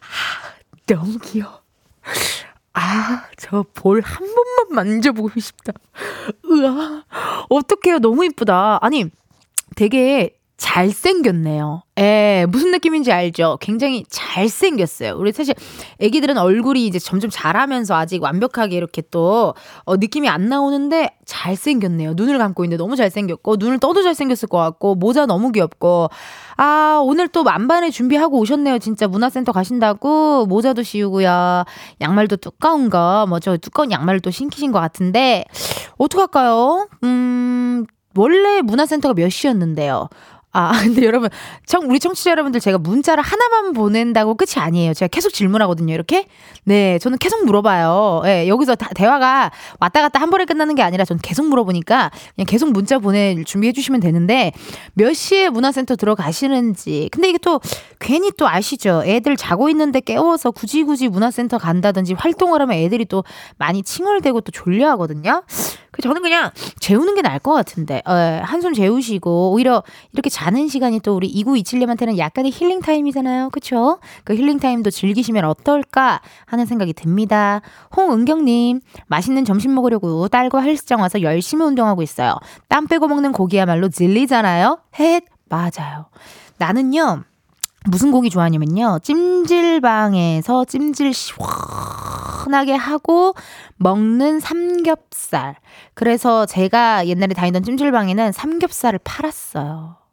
[0.00, 0.52] 하,
[0.86, 1.60] 너무 귀여워.
[2.74, 5.72] 아, 저 볼 한 번만 만져보고 싶다.
[6.50, 7.04] 으아,
[7.48, 7.98] 어떡해요.
[8.00, 8.78] 너무 이쁘다.
[8.82, 9.06] 아니,
[9.76, 11.82] 되게 잘생겼네요.
[11.98, 13.58] 예, 무슨 느낌인지 알죠?
[13.60, 15.14] 굉장히 잘생겼어요.
[15.18, 15.54] 우리 사실
[16.00, 22.14] 애기들은 얼굴이 이제 점점 자라면서 아직 완벽하게 이렇게 또 어, 느낌이 안 나오는데 잘생겼네요.
[22.14, 26.08] 눈을 감고 있는데 너무 잘생겼고 눈을 떠도 잘생겼을 것 같고 모자 너무 귀엽고
[26.56, 28.78] 아 오늘 또 만반의 준비하고 오셨네요.
[28.78, 31.64] 진짜 문화센터 가신다고 모자도 씌우고요.
[32.00, 35.44] 양말도 두꺼운 거 뭐 저 두꺼운 양말을 또 신기신 것 같은데
[35.98, 36.88] 어떡할까요?
[37.02, 37.84] 음
[38.16, 40.08] 원래 문화센터가 몇 시였는데요?
[40.56, 41.28] 아, 근데 여러분,
[41.66, 44.94] 청, 우리 청취자 여러분들 제가 문자를 하나만 보낸다고 끝이 아니에요.
[44.94, 46.26] 제가 계속 질문하거든요, 이렇게.
[46.62, 48.22] 네, 저는 계속 물어봐요.
[48.26, 49.50] 예, 여기서 다, 대화가
[49.80, 53.72] 왔다 갔다 한 번에 끝나는 게 아니라 저는 계속 물어보니까 그냥 계속 문자 보낼 준비해
[53.72, 54.52] 주시면 되는데
[54.94, 57.08] 몇 시에 문화센터 들어가시는지.
[57.10, 57.60] 근데 이게 또
[57.98, 59.02] 괜히 또 아시죠?
[59.04, 63.24] 애들 자고 있는데 깨워서 굳이 굳이 문화센터 간다든지 활동을 하면 애들이 또
[63.58, 65.42] 많이 칭얼대고 또 졸려 하거든요.
[65.90, 66.50] 그 저는 그냥
[66.80, 69.82] 재우는 게 나을 것 같은데 어, 한숨 재우시고 오히려
[70.12, 73.50] 이렇게 자는 시간이 또 우리 2927님한테는 약간의 힐링 타임이잖아요.
[73.50, 73.98] 그쵸?
[74.24, 77.60] 그 힐링 타임도 즐기시면 어떨까 하는 생각이 듭니다.
[77.96, 82.34] 홍은경님 맛있는 점심 먹으려고 딸과 헬스장 와서 열심히 운동하고 있어요.
[82.68, 84.78] 땀 빼고 먹는 고기야말로 진리잖아요.
[84.98, 86.06] 헷 맞아요.
[86.58, 87.24] 나는요.
[87.86, 89.00] 무슨 고기 좋아하냐면요.
[89.02, 93.34] 찜질방에서 찜질 시원하게 하고
[93.76, 95.56] 먹는 삼겹살.
[95.92, 100.03] 그래서 제가 옛날에 다니던 찜질방에는 삼겹살을 팔았어요.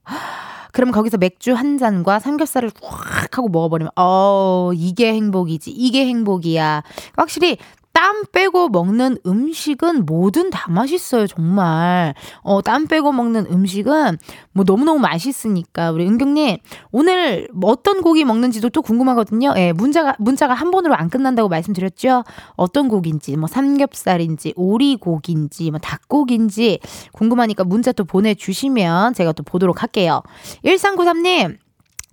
[0.72, 5.72] 그럼 거기서 맥주 한 잔과 삼겹살을 확 하고 먹어버리면, 어, 이게 행복이지.
[5.72, 6.84] 이게 행복이야.
[7.18, 7.58] 확실히
[8.02, 12.16] 땀 빼고 먹는 음식은 뭐든 다 맛있어요, 정말.
[12.41, 14.18] 어, 땀 빼고 먹는 음식은
[14.54, 15.91] 뭐 너무너무 맛있으니까.
[15.91, 16.58] 우리 은경님,
[16.91, 19.54] 오늘 뭐 어떤 고기 먹는지도 또 궁금하거든요.
[19.58, 22.24] 예, 문자가, 문자가 한 번으로 안 끝난다고 말씀드렸죠?
[22.56, 26.80] 어떤 고기인지, 뭐 삼겹살인지, 오리고기인지, 뭐 닭고기인지
[27.12, 30.24] 궁금하니까 문자 또 보내주시면 제가 또 보도록 할게요.
[30.66, 31.60] 1393님,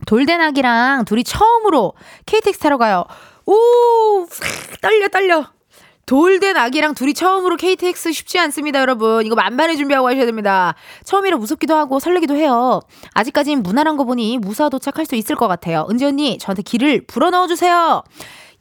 [0.05, 1.95] 돌대나기랑 둘이 처음으로
[2.27, 3.07] KTX 타러 가요.
[3.47, 4.27] 오,
[4.83, 5.58] 떨려, 떨려.
[6.09, 9.27] 돌된 아기랑 둘이 처음으로 KTX 쉽지 않습니다, 여러분.
[9.27, 10.75] 이거 만반의 준비하고 하셔야 됩니다.
[11.05, 12.81] 처음이라 무섭기도 하고 설레기도 해요.
[13.13, 15.87] 아직까진 무난한 거 보니 무사 도착할 수 있을 것 같아요.
[15.91, 18.03] 은지 언니, 저한테 길을 불어 넣어주세요.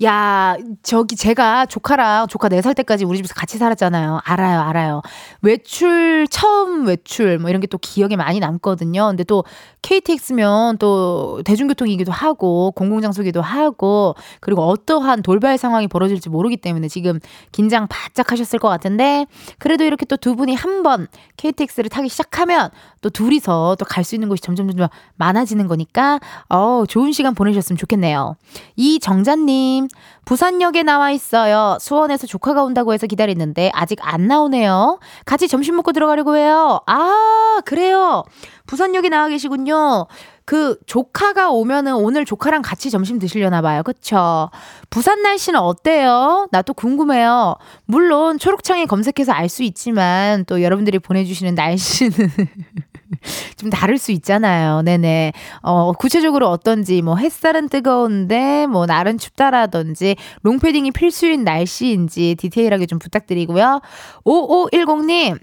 [0.04, 4.20] 야, 저기 제가 조카랑 조카 4살 때까지 우리 집에서 같이 살았잖아요.
[4.26, 5.02] 알아요, 알아요.
[5.42, 9.08] 외출, 처음 외출, 뭐 이런 게 또 기억에 많이 남거든요.
[9.08, 9.44] 근데 또
[9.82, 17.20] KTX면 또 대중교통이기도 하고, 공공장소기도 하고, 그리고 어떠한 돌발 상황이 벌어질지 모르기 때문에 지금
[17.52, 19.26] 긴장 바짝 하셨을 것 같은데,
[19.60, 22.70] 그래도 이렇게 또 두 분이 한 번 KTX를 타기 시작하면
[23.02, 26.20] 또 둘이서 또 갈 수 있는 곳이 점점 점점 많아지는 거니까,
[26.50, 28.36] 어, 좋은 시간 보내셨으면 좋겠네요.
[28.76, 29.87] 이 정자님,
[30.26, 31.78] 부산역에 나와 있어요.
[31.80, 35.00] 수원에서 조카가 온다고 해서 기다리는데 아직 안 나오네요.
[35.26, 36.82] 같이 점심 먹고 들어가려고 해요.
[36.86, 38.24] 아, 그래요.
[38.68, 40.08] 부산역에 나와 계시군요.
[40.46, 43.84] 그 조카가 오면은 오늘 조카랑 같이 점심 드시려나 봐요.
[43.84, 44.50] 그쵸?
[44.90, 46.48] 부산 날씨는 어때요?
[46.52, 47.56] 나 또 궁금해요.
[47.86, 52.12] 물론 초록창에 검색해서 알 수 있지만 또 여러분들이 보내주시는 날씨는
[53.58, 54.82] 좀 다를 수 있잖아요.
[54.82, 55.34] 네네.
[55.62, 63.82] 어, 구체적으로 어떤지, 뭐, 햇살은 뜨거운데, 뭐, 날은 춥다라든지, 롱패딩이 필수인 날씨인지 디테일하게 좀 부탁드리고요.
[64.26, 65.40] 5510님,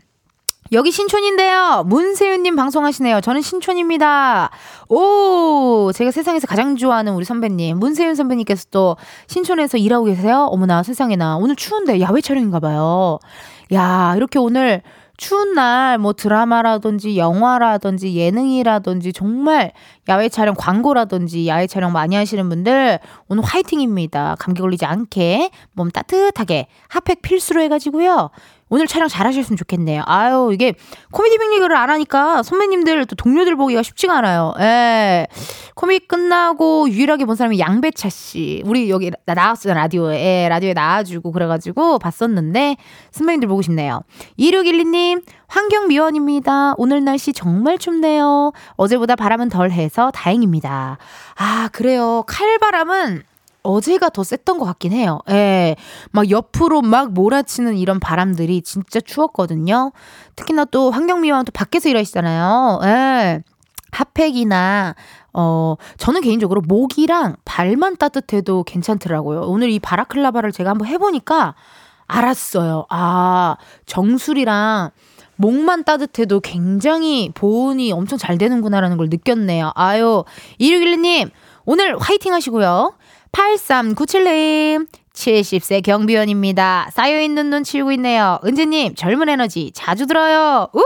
[0.73, 1.85] 여기 신촌인데요.
[1.87, 3.21] 문세윤님 방송하시네요.
[3.21, 4.51] 저는 신촌입니다.
[4.89, 8.97] 오, 제가 세상에서 가장 좋아하는 우리 선배님, 문세윤 선배님께서 또
[9.27, 10.49] 신촌에서 일하고 계세요.
[10.51, 11.37] 어머나, 세상에나.
[11.37, 13.19] 오늘 추운데 야외 촬영인가 봐요.
[13.73, 14.83] 야, 이렇게 오늘
[15.17, 19.73] 추운 날 뭐 드라마라든지 영화라든지 예능이라든지 정말
[20.09, 22.99] 야외 촬영 광고라든지 야외 촬영 많이 하시는 분들
[23.29, 24.37] 오늘 화이팅입니다.
[24.39, 28.31] 감기 걸리지 않게 몸 따뜻하게 핫팩 필수로 해가지고요.
[28.71, 30.03] 오늘 촬영 잘 하셨으면 좋겠네요.
[30.07, 30.75] 아유, 이게
[31.12, 34.55] 코미디 빅리그를 안 하니까 선배님들 또 동료들 보기가 쉽지가 않아요.
[34.59, 35.27] 예.
[35.75, 38.62] 코믹 끝나고 유일하게 본 사람이 양배차 씨.
[38.65, 40.45] 우리 여기 나 나왔어요, 라디오에.
[40.45, 42.77] 예, 라디오에 나와주고 그래가지고 봤었는데
[43.11, 44.01] 선배님들 보고 싶네요.
[44.39, 46.75] 2612님, 환경미원입니다.
[46.79, 48.53] 오늘 날씨 정말 춥네요.
[48.77, 50.99] 어제보다 바람은 덜 해서 다행입니다.
[51.37, 52.25] 아, 그래요.
[52.27, 53.23] 칼바람은
[53.65, 55.21] 어제가 더 셌던 것 같긴 해요.
[55.31, 55.75] 예.
[56.12, 59.91] 막 옆으로 막 몰아치는 이런 바람들이 진짜 추웠거든요.
[60.37, 62.81] 특히나 또 환경미화원 또 밖에서 일하시잖아요.
[62.85, 63.43] 예.
[63.91, 64.95] 핫팩이나
[65.33, 69.43] 어 저는 개인적으로 목이랑 발만 따뜻해도 괜찮더라고요.
[69.43, 71.55] 오늘 이 바라클라바를 제가 한번 해보니까
[72.07, 72.87] 알았어요.
[72.91, 73.57] 아
[73.87, 74.91] 정수리랑
[75.37, 79.73] 목만 따뜻해도 굉장히 보온이 엄청 잘 되는구나라는 걸 느꼈네요.
[79.75, 80.25] 아유
[80.61, 81.31] 2612님
[81.65, 82.93] 오늘 화이팅 하시고요.
[83.35, 86.89] 8397님 70세 경비원입니다.
[86.93, 88.39] 쌓여있는 눈 치우고 있네요.
[88.45, 90.68] 은지님 젊은 에너지 자주 들어요.
[90.72, 90.82] 우!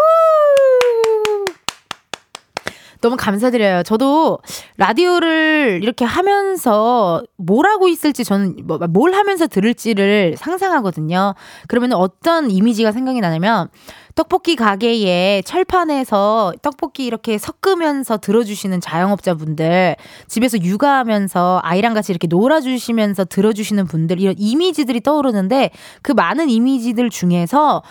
[3.00, 3.82] 너무 감사드려요.
[3.84, 4.38] 저도
[4.76, 11.34] 라디오를 이렇게 하면서 뭘 하고 있을지 저는 뭐, 뭘 하면서 들을지를 상상하거든요.
[11.68, 13.68] 그러면 어떤 이미지가 생각이 나냐면
[14.16, 19.94] 떡볶이 가게에 철판에서 떡볶이 이렇게 섞으면서 들어주시는 자영업자분들
[20.26, 25.70] 집에서 육아하면서 아이랑 같이 이렇게 놀아주시면서 들어주시는 분들 이런 이미지들이 떠오르는데
[26.02, 27.82] 그 많은 이미지들 중에서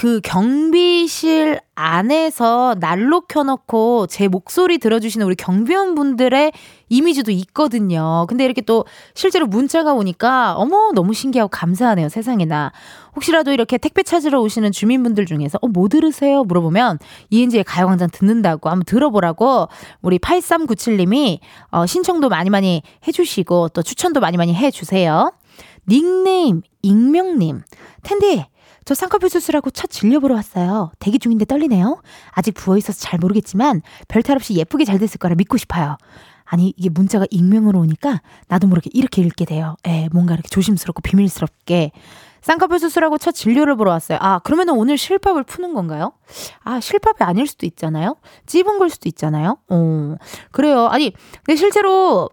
[0.00, 6.52] 그 경비실 안에서 난로 켜놓고 제 목소리 들어주시는 우리 경비원 분들의
[6.88, 8.24] 이미지도 있거든요.
[8.26, 12.08] 근데 이렇게 또 실제로 문자가 오니까 어머 너무 신기하고 감사하네요.
[12.08, 12.72] 세상에나.
[13.14, 16.44] 혹시라도 이렇게 택배 찾으러 오시는 주민분들 중에서 어, 뭐 들으세요?
[16.44, 16.98] 물어보면
[17.28, 19.68] 이은지의 가요광장 듣는다고 한번 들어보라고
[20.00, 21.40] 우리 8397님이
[21.72, 25.30] 어, 신청도 많이 많이 해주시고 또 추천도 많이 많이 해주세요.
[25.86, 27.60] 닉네임 익명님
[28.02, 28.46] 텐디
[28.90, 30.90] 저 쌍꺼풀 수술하고 첫 진료 보러 왔어요.
[30.98, 32.02] 대기 중인데 떨리네요.
[32.32, 35.96] 아직 부어있어서 잘 모르겠지만 별탈 없이 예쁘게 잘 됐을 거라 믿고 싶어요.
[36.44, 39.76] 아니 이게 문자가 익명으로 오니까 나도 모르게 이렇게 읽게 돼요.
[39.86, 41.92] 에 뭔가 이렇게 조심스럽고 비밀스럽게
[42.40, 44.18] 쌍꺼풀 수술하고 첫 진료를 보러 왔어요.
[44.20, 46.14] 아 그러면은 오늘 실밥을 푸는 건가요?
[46.64, 48.16] 아 실밥이 아닐 수도 있잖아요.
[48.46, 49.58] 찝은 걸 수도 있잖아요.
[49.68, 50.16] 어
[50.50, 50.88] 그래요.
[50.88, 51.12] 아니
[51.44, 52.28] 근데 실제로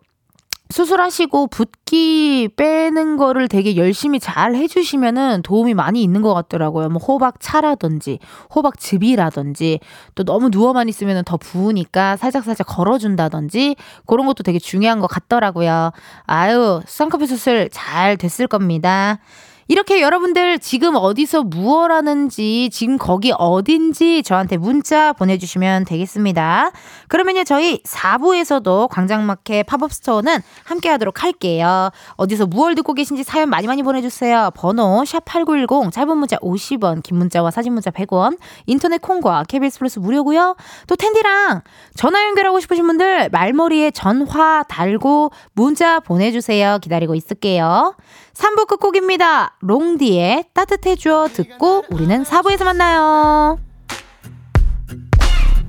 [0.69, 6.89] 수술하시고 붓기 빼는 거를 되게 열심히 잘 해주시면은 도움이 많이 있는 것 같더라고요.
[6.89, 8.19] 뭐 호박차라든지
[8.53, 9.79] 호박즙이라든지
[10.15, 15.91] 또 너무 누워만 있으면 더 부으니까 살짝살짝 걸어준다든지 그런 것도 되게 중요한 것 같더라고요.
[16.25, 19.19] 아유 쌍꺼풀 수술 잘 됐을 겁니다.
[19.67, 26.71] 이렇게 여러분들 지금 어디서 무얼 하는지, 지금 거기 어딘지 저한테 문자 보내주시면 되겠습니다.
[27.09, 31.89] 그러면요, 저희 4부에서도 광장마켓 팝업 스토어는 함께 하도록 할게요.
[32.15, 34.51] 어디서 무얼 듣고 계신지 사연 많이 많이 보내주세요.
[34.55, 38.37] 번호 샵8910, 짧은 문자 50원, 긴 문자와 사진 문자 100원,
[38.67, 40.55] 인터넷 콩과 KBS 플러스 무료고요.
[40.87, 41.61] 또 텐디랑
[41.95, 46.79] 전화 연결하고 싶으신 분들 말머리에 전화 달고 문자 보내주세요.
[46.81, 47.95] 기다리고 있을게요.
[48.37, 49.57] 3부 끝곡입니다.
[49.61, 53.57] 롱디의 따뜻해줘 듣고 우리는 4부에서 만나요.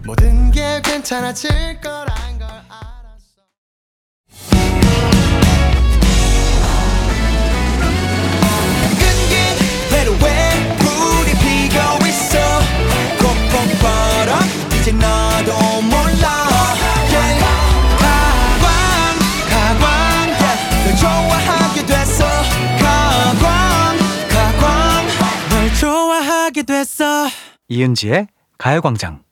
[0.04, 2.37] 모든 게 괜찮아질 거란
[27.70, 29.22] 이은지의 가요광장.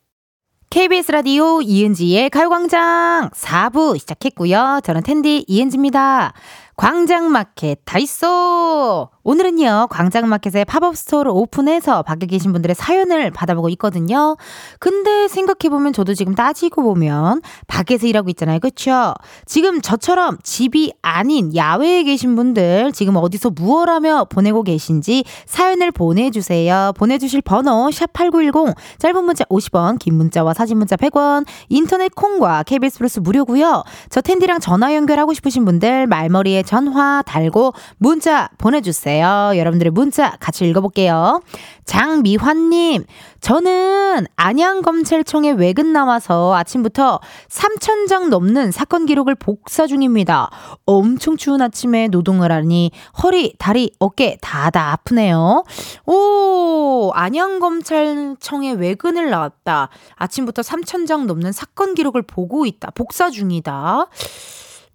[0.69, 4.81] KBS 라디오 이은지의 가요광장 4부 시작했고요.
[4.85, 6.35] 저는 텐디 이은지입니다.
[6.77, 9.11] 광장마켓 다 있어!
[9.29, 14.37] 오늘은요, 광장마켓에 팝업 스토어를 오픈해서 밖에 계신 분들의 사연을 받아보고 있거든요.
[14.79, 18.61] 근데 생각해보면 저도 지금 따지고 보면 밖에서 일하고 있잖아요.
[18.61, 19.15] 그쵸?
[19.45, 26.93] 지금 저처럼 집이 아닌 야외에 계신 분들 지금 어디서 무얼 하며 보내고 계신지 사연을 보내주세요.
[26.97, 33.19] 보내주실 번호 샵8910 짧은 문자 50원, 긴 문자와 사진 문자 100원, 인터넷 콩과 KBS 플러스
[33.19, 33.83] 무료고요.
[34.09, 39.16] 저 텐디랑 전화 연결하고 싶으신 분들 말머리에 전화 달고 문자 보내주세요.
[39.21, 41.41] 여러분들의 문자 같이 읽어볼게요.
[41.85, 43.05] 장미환님,
[43.41, 50.51] 저는 안양검찰청에 외근 나와서 아침부터 3천장 넘는 사건 기록을 복사 중입니다.
[50.85, 52.91] 엄청 추운 아침에 노동을 하니
[53.23, 55.65] 허리, 다리, 어깨 다 다 아프네요.
[56.07, 59.89] 오, 안양검찰청에 외근을 나왔다.
[60.17, 62.91] 아침부터 3천장 넘는 사건 기록을 보고 있다.
[62.91, 64.07] 복사 중이다.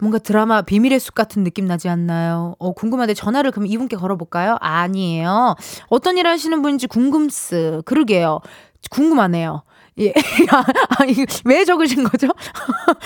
[0.02, 2.56] 뭔가 드라마 비밀의 숲 같은 느낌 나지 않나요?
[2.58, 4.56] 어, 궁금한데 전화를 그럼 이분께 걸어볼까요?
[4.60, 5.54] 아니에요.
[5.90, 7.82] 어떤 일 하시는 분인지 궁금스.
[7.84, 8.40] 그러게요.
[8.90, 9.62] 궁금하네요.
[9.98, 10.12] 예.
[10.98, 12.28] 아, 이거 왜 적으신 거죠?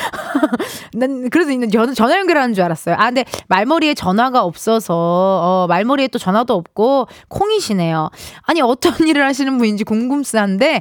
[0.95, 2.95] 난 그래서 있는 전 전화 연결하는 줄 알았어요.
[2.99, 8.11] 아, 근데 말머리에 전화가 없어서 어, 말머리에 또 전화도 없고 콩이시네요.
[8.43, 10.81] 아니 어떤 일을 하시는 분인지 궁금스한데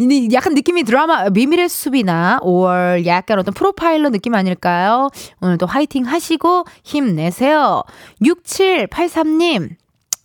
[0.00, 5.08] 이 약간 느낌이 드라마 비밀의 숲이나 5월 약간 어떤 프로파일러 느낌 아닐까요?
[5.40, 7.82] 오늘도 화이팅 하시고 힘내세요.
[8.22, 9.70] 6783님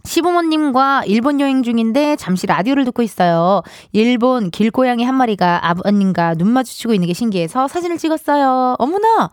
[0.05, 3.61] 시부모님과 일본 여행 중인데 잠시 라디오를 듣고 있어요.
[3.93, 8.75] 일본 길고양이 한 마리가 아버님과 눈 마주치고 있는 게 신기해서 사진을 찍었어요.
[8.79, 9.29] 어머나!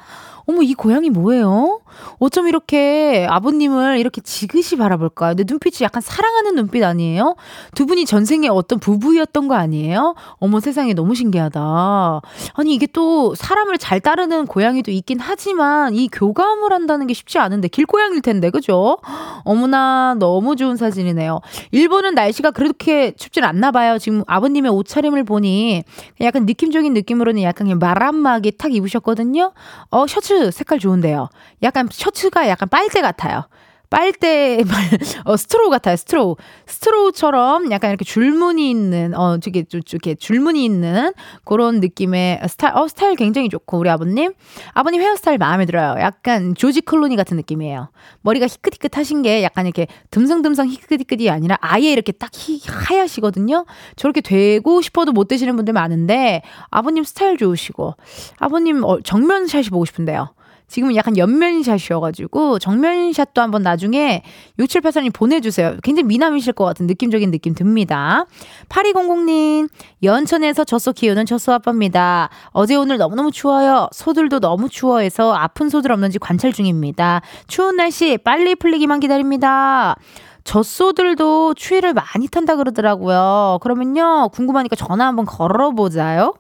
[0.47, 1.81] 어머, 이 고양이 뭐예요?
[2.19, 5.35] 어쩜 이렇게 아버님을 이렇게 지그시 바라볼까요?
[5.35, 7.37] 근데 눈빛이 약간 사랑하는 눈빛 아니에요?
[7.75, 10.15] 두 분이 전생에 어떤 부부였던 거 아니에요?
[10.35, 12.21] 어머, 세상에 너무 신기하다.
[12.55, 17.69] 아니, 이게 또 사람을 잘 따르는 고양이도 있긴 하지만 이 교감을 한다는 게 쉽지 않은데,
[17.69, 18.99] 길고양이일 텐데, 그죠?
[19.45, 21.41] 어머나, 너무 좋은 사진이네요.
[21.71, 23.99] 일본은 날씨가 그렇게 춥진 않나 봐요.
[23.99, 25.85] 지금 아버님의 옷차림을 보니
[26.21, 29.53] 약간 느낌적인 느낌으로는 약간 마람막이 탁 입으셨거든요.
[29.91, 31.29] 어, 셔츠 색깔 좋은데요.
[31.63, 33.45] 약간 셔츠가 약간 빨대 같아요.
[33.91, 34.63] 빨대,
[35.27, 36.37] 어, straw 같아요, straw.
[36.67, 41.13] straw처럼 약간 이렇게 줄무늬 있는, 어, 저게, 이렇게 줄무늬 있는
[41.45, 44.33] 그런 느낌의 스타일, 어, 스타일 굉장히 좋고, 우리 아버님.
[44.75, 45.97] 아버님 헤어스타일 마음에 들어요.
[46.01, 47.91] 약간 조지 클루니 같은 느낌이에요.
[48.21, 53.67] 머리가 희끗희끗 하신 게 약간 이렇게 듬성듬성 희끗희끗이 아니라 아예 이렇게 딱 희, 하얗시거든요.
[53.97, 57.95] 저렇게 되고 싶어도 못 되시는 분들 많은데, 아버님 스타일 좋으시고,
[58.39, 60.33] 아버님 어, 정면샷이 보고 싶은데요.
[60.71, 64.23] 지금은 약간 옆면샷이어가지고 정면샷도 한번 나중에
[64.59, 65.77] 6784님 보내주세요.
[65.83, 68.25] 굉장히 미남이실 것 같은 느낌적인 느낌 듭니다.
[68.69, 69.69] 8200님
[70.03, 72.31] 연천에서 젖소 키우는 젖소 아빠입니다.
[72.53, 73.89] 어제 오늘 너무너무 추워요.
[73.93, 77.21] 소들도 너무 추워해서 아픈 소들 없는지 관찰 중입니다.
[77.49, 79.97] 추운 날씨 빨리 풀리기만 기다립니다.
[80.45, 83.59] 젖소들도 추위를 많이 탄다 그러더라고요.
[83.61, 86.35] 그러면요 궁금하니까 전화 한번 걸어보자요.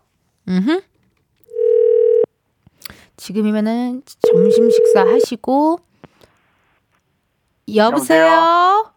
[0.49, 0.81] 음.
[3.21, 5.79] 지금이면은 점심 식사 하시고
[7.77, 8.91] 여보세요.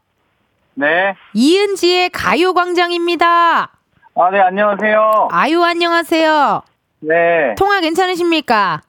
[0.76, 1.14] 네.
[1.34, 3.28] 이은지의 가요광장입니다.
[4.16, 5.28] 아, 네, 안녕하세요.
[5.30, 6.62] 아유 안녕하세요.
[7.02, 7.56] 네.
[7.58, 8.82] 통화 괜찮으십니까?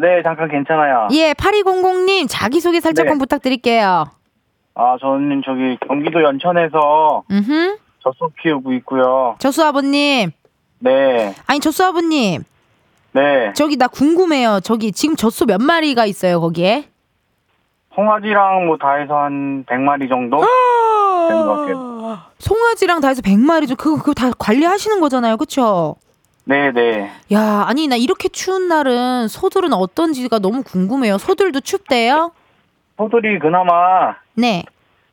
[0.00, 1.08] 네, 잠깐 괜찮아요.
[1.12, 3.18] 예, 8200님 자기소개 살짝만 네.
[3.18, 4.04] 부탁드릴게요.
[4.76, 7.76] 아, 저는 저기 경기도 연천에서 음.
[8.04, 9.34] 젖소 키우고 있고요.
[9.40, 10.30] 저수 아버님.
[10.78, 11.34] 네.
[11.48, 12.44] 아니 저수 아버님.
[13.12, 13.52] 네.
[13.54, 14.60] 저기 나 궁금해요.
[14.62, 16.84] 저기 지금 젖소 몇 마리가 있어요, 거기에?
[17.94, 20.40] 송아지랑 뭐 다 해서 한 100마리 정도?
[21.28, 22.18] 되는 것 같아요.
[22.38, 23.76] 송아지랑 다 해서 100마리죠.
[23.76, 25.36] 그거 그거 다 관리하시는 거잖아요.
[25.36, 25.96] 그렇죠?
[26.44, 27.10] 네, 네.
[27.32, 31.18] 야, 아니 나 이렇게 추운 날은 소들은 어떤지가 너무 궁금해요.
[31.18, 32.32] 소들도 춥대요?
[32.96, 34.64] 소들이 그나마 네.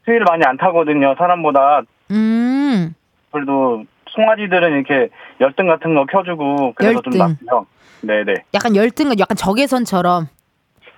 [0.05, 1.81] 수위를 많이 안 타거든요, 사람보다.
[2.11, 2.93] 음.
[3.31, 5.09] 그래도 송아지들은 이렇게
[5.41, 7.37] 열등 같은 거 켜주고 그래서 좀 열등.
[7.49, 7.65] 낫고요.
[8.01, 8.33] 네, 네.
[8.53, 10.27] 약간 열등은 약간 적외선처럼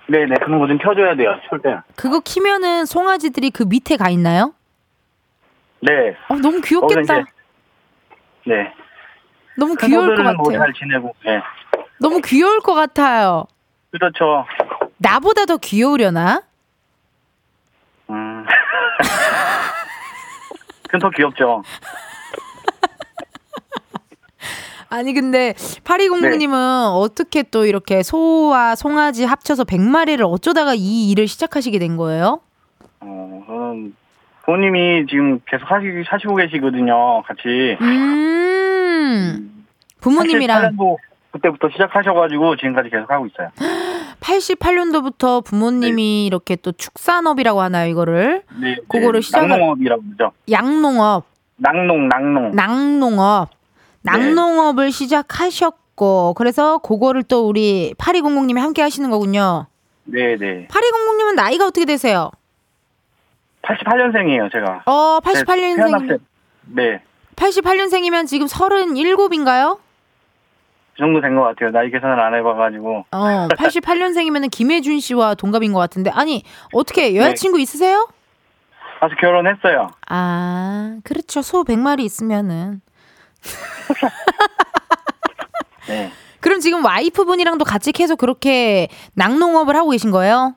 [0.08, 0.34] 네, 네.
[0.44, 1.76] 그런 거 좀 켜줘야 돼요, 추울 때.
[1.96, 4.52] 그거 키면은 송아지들이 그 밑에 가 있나요?
[5.80, 6.14] 네.
[6.28, 7.00] 어, 너무 귀엽겠다.
[7.02, 7.24] 이제
[8.46, 8.72] 네.
[9.56, 10.58] 너무 큰 귀여울 것 같아요.
[10.58, 11.40] 잘 지내고, 네.
[12.00, 13.44] 너무 귀여울 것 같아요.
[13.90, 14.44] 그렇죠.
[14.98, 16.42] 나보다 더 귀여우려나?
[18.10, 18.44] 음.
[20.84, 21.62] 그건 더 귀엽죠.
[24.90, 31.96] 아니 근데 8200님은 어떻게 또 이렇게 소와 송아지 합쳐서 100마리를 어쩌다가 이 일을 시작하시게 된
[31.96, 32.40] 거예요?
[33.00, 33.94] 어, 저는
[34.44, 37.76] 부모님이 지금 계속 하시, 하시고 계시거든요, 같이.
[37.80, 39.64] 음.
[40.00, 40.96] 부모님이랑 88년도
[41.30, 43.50] 그때부터 시작하셔가지고 지금까지 계속 하고 있어요.
[44.20, 48.42] 88년도부터 부모님이 이렇게 또 축산업이라고 하나요, 이거를?
[48.60, 50.32] 네, 그거를 시작을- 낙농업이라고 그러죠.
[50.50, 51.24] 양농업,
[51.56, 52.50] 낙농, 낙농.
[52.56, 53.50] 낙농업,
[54.02, 59.66] 낙농업을 시작하셨고, 그래서 그거를 또 우리 8200님이 함께 하시는 거군요.
[60.04, 60.66] 네, 네.
[60.68, 62.30] 8200님은 나이가 어떻게 되세요?
[63.62, 64.82] 88년생이에요, 제가.
[64.86, 66.18] 어, 네, 88년생, 태어났을 때-
[66.74, 67.02] 네.
[67.36, 69.78] 88년생이면 지금 37인가요?
[70.98, 71.70] 정도 된 것 같아요.
[71.70, 73.04] 나이 계산을 안 해봐가지고.
[73.10, 76.10] 어, 88년생이면 김혜준 씨와 동갑인 것 같은데.
[76.10, 76.42] 아니,
[76.74, 78.06] 어떻게 여자친구 있으세요?
[79.00, 79.88] 아직 결혼했어요.
[80.08, 81.40] 아, 그렇죠.
[81.40, 82.82] 소 100마리 있으면은.
[85.88, 86.10] 네.
[86.40, 90.54] 그럼 지금 와이프분이랑도 같이 계속 그렇게 낙농업을 하고 계신 거예요?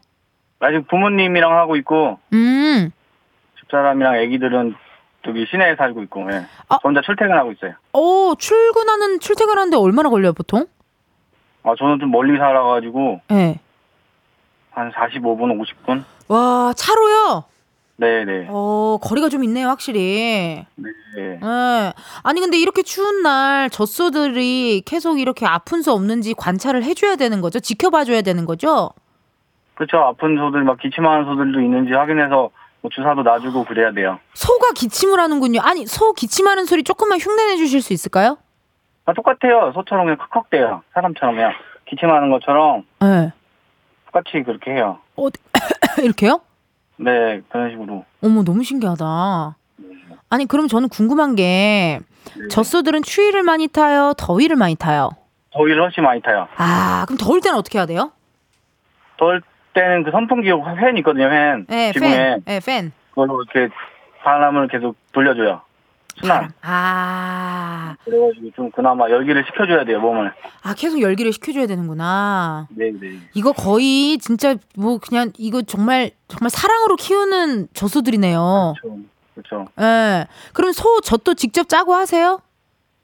[0.59, 2.91] 아직 부모님이랑 하고 있고, 음.
[3.59, 4.75] 집사람이랑 애기들은
[5.25, 6.45] 저기 시내에 살고 있고, 예.
[6.69, 6.79] 아.
[6.81, 7.73] 저 혼자 출퇴근하고 있어요.
[7.93, 10.65] 오, 출근하는, 출퇴근하는데 얼마나 걸려요, 보통?
[11.63, 13.33] 아, 저는 좀 멀리 살아가지고, 예.
[13.33, 13.59] 네.
[14.71, 16.03] 한 45분, 50분?
[16.29, 17.43] 와, 차로요?
[17.97, 18.47] 네네.
[18.49, 20.65] 어, 거리가 좀 있네요, 확실히.
[20.75, 20.89] 네.
[21.17, 21.39] 예.
[22.23, 27.59] 아니, 근데 이렇게 추운 날 젖소들이 계속 이렇게 아픈 소 없는지 관찰을 해줘야 되는 거죠?
[27.59, 28.91] 지켜봐줘야 되는 거죠?
[29.75, 29.97] 그렇죠.
[29.97, 32.49] 아픈 소들, 막 기침하는 소들도 있는지 확인해서
[32.81, 34.19] 뭐 주사도 놔주고 그래야 돼요.
[34.33, 35.61] 소가 기침을 하는군요.
[35.61, 38.37] 아니, 소 기침하는 소리 조금만 흉내내 주실 수 있을까요?
[39.05, 39.71] 아, 똑같아요.
[39.73, 40.81] 소처럼 그냥 컥컥대요.
[40.93, 41.51] 사람처럼 그냥
[41.85, 43.31] 기침하는 것처럼 네.
[44.07, 44.99] 똑같이 그렇게 해요.
[45.15, 45.39] 어디,
[46.03, 46.41] 이렇게요?
[47.03, 48.05] 네, 그런 식으로.
[48.21, 49.55] 어머, 너무 신기하다.
[50.29, 51.99] 아니, 그럼 저는 궁금한 게,
[52.37, 52.47] 네.
[52.49, 54.13] 젖소들은 추위를 많이 타요?
[54.17, 55.09] 더위를 많이 타요?
[55.51, 56.47] 더위를 훨씬 많이 타요.
[56.57, 58.11] 아, 그럼 더울 때는 어떻게 해야 돼요?
[59.17, 59.41] 더울
[59.73, 60.49] 때는 그 선풍기
[60.79, 61.65] 팬 있거든요, 팬.
[61.67, 62.09] 네, 지붕에.
[62.09, 62.41] 팬.
[62.45, 62.91] 네, 팬.
[63.09, 63.73] 그걸로 이렇게
[64.23, 65.61] 바람을 계속 돌려줘요.
[66.19, 66.51] 순환.
[66.61, 70.31] 아, 그래가지고 좀 그나마 열기를 식혀줘야 돼요, 몸을.
[70.61, 72.67] 아, 계속 열기를 식혀줘야 되는구나.
[72.71, 73.19] 네, 네.
[73.33, 78.73] 이거 거의 진짜 뭐 그냥 이거 정말 정말 사랑으로 키우는 젖소들이네요.
[78.81, 78.99] 그렇죠.
[79.33, 79.67] 그렇죠.
[79.81, 80.27] 예.
[80.53, 82.39] 그럼 소 젖도 직접 짜고 하세요?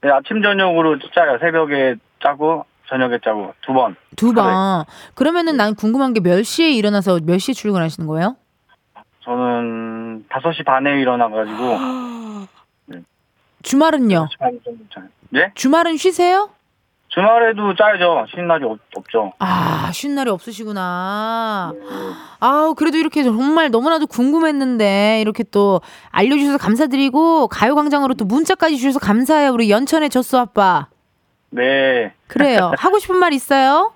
[0.02, 1.38] 네, 아침, 저녁으로 짜요.
[1.40, 3.96] 새벽에 짜고, 저녁에 짜고, 두 번.
[4.16, 4.84] 두 번.
[5.14, 8.36] 그러면은 난 궁금한 게 몇 시에 일어나서 몇 시에 출근하시는 거예요?
[9.24, 11.78] 저는 5시 반에 일어나가지고,
[13.62, 14.28] 주말은요?
[14.30, 15.04] 5시 반 정도 짜요.
[15.34, 15.52] 예?
[15.54, 16.50] 주말은 쉬세요?
[17.08, 18.26] 주말에도 짜야죠.
[18.30, 19.32] 쉬는 날이 없, 없죠.
[19.40, 21.72] 아, 쉬는 날이 없으시구나.
[22.38, 25.80] 아우, 그래도 이렇게 정말 너무나도 궁금했는데, 이렇게 또
[26.10, 29.50] 알려주셔서 감사드리고, 가요광장으로 또 문자까지 주셔서 감사해요.
[29.52, 30.86] 우리 연천의 젖소 아빠.
[31.50, 32.12] 네.
[32.28, 32.72] 그래요.
[32.78, 33.92] 하고 싶은 말 있어요?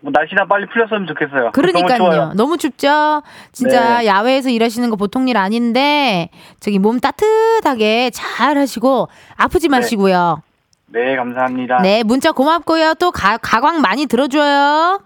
[0.00, 1.40] 뭐 날씨나 빨리 풀렸으면 좋겠어요.
[1.40, 1.96] 너무 그러니까요.
[1.96, 2.32] 추워요.
[2.34, 3.22] 너무, 춥죠?
[3.52, 4.06] 진짜 네.
[4.06, 10.42] 야외에서 일하시는 거 보통 일 아닌데, 저기 몸 따뜻하게 잘 하시고, 아프지 마시고요.
[10.86, 11.78] 네, 감사합니다.
[11.82, 12.94] 네, 문자 고맙고요.
[12.94, 15.00] 또 가, 가광 많이 들어줘요.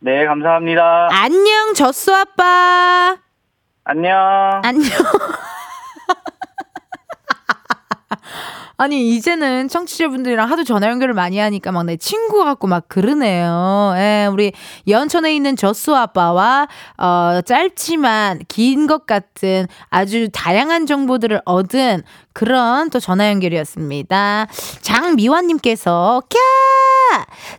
[0.00, 1.08] 네, 감사합니다.
[1.10, 3.16] 안녕, 젖소 아빠.
[3.84, 4.60] 안녕.
[4.62, 4.90] 안녕.
[8.76, 13.92] 아니 이제는 청취자분들이랑 하도 전화 연결을 많이 하니까 막 내 친구 같고 막 그러네요.
[13.96, 14.52] 예, 우리
[14.88, 16.66] 연천에 있는 젖소 아빠와
[16.98, 22.02] 어 짧지만 긴 것 같은 아주 다양한 정보들을 얻은
[22.32, 24.46] 그런 또 전화 연결이었습니다.
[24.82, 26.36] 장미화님께서 캬!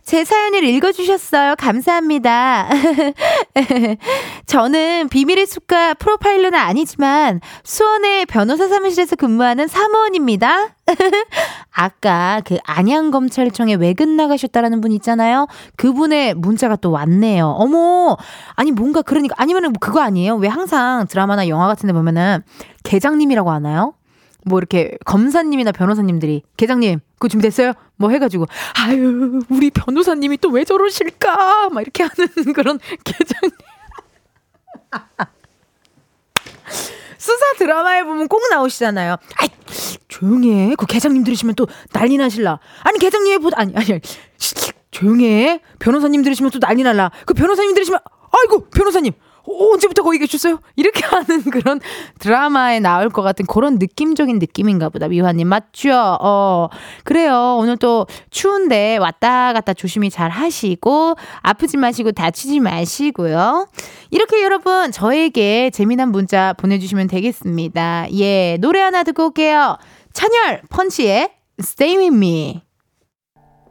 [0.04, 1.56] 제 사연을 읽어주셨어요.
[1.56, 2.68] 감사합니다.
[4.46, 10.68] 저는 비밀의 숲과 프로파일러는 아니지만 수원의 변호사 사무실에서 근무하는 사무원입니다.
[11.72, 15.46] 아까 그 안양검찰청에 외근 나가셨다라는 분 있잖아요.
[15.76, 17.48] 그분의 문자가 또 왔네요.
[17.48, 18.16] 어머,
[18.54, 20.36] 아니 뭔가 그러니까 아니면은 뭐 그거 아니에요?
[20.36, 22.42] 왜 항상 드라마나 영화 같은 데 보면은
[22.84, 23.94] 계장님이라고 하나요?
[24.46, 27.72] 뭐 이렇게 검사님이나 변호사님들이 계장님 그거 준비됐어요?
[27.96, 28.46] 뭐 해가지고
[28.78, 33.50] 아유 우리 변호사님이 또 왜 저러실까 막 이렇게 하는 그런 계장님
[37.18, 39.16] 수사 드라마에 보면 꼭 나오시잖아요.
[39.40, 39.48] 아이
[40.08, 40.74] 조용히 해.
[40.78, 42.60] 그 계장님 들으시면 또 난리 나실라.
[42.84, 44.00] 아니 계장님 보다 아니 아니
[44.38, 44.54] 시,
[44.92, 45.60] 조용히 해.
[45.80, 47.10] 변호사님 들으시면 또 난리 날라.
[47.26, 47.98] 그 변호사님 들으시면
[48.30, 49.12] 아이고 변호사님
[49.46, 50.60] 어, 언제부터 거기 계셨어요?
[50.76, 51.80] 이렇게 하는 그런
[52.18, 55.08] 드라마에 나올 것 같은 그런 느낌적인 느낌인가 보다.
[55.08, 55.92] 미화님 맞죠?
[56.20, 56.68] 어
[57.04, 57.56] 그래요.
[57.58, 63.68] 오늘 또 추운데 왔다 갔다 조심히 잘 하시고 아프지 마시고 다치지 마시고요.
[64.10, 68.06] 이렇게 여러분 저에게 재미난 문자 보내주시면 되겠습니다.
[68.12, 69.76] 예 노래 하나 듣고 올게요.
[70.12, 71.30] 찬열 펀치의
[71.60, 72.65] Stay With Me.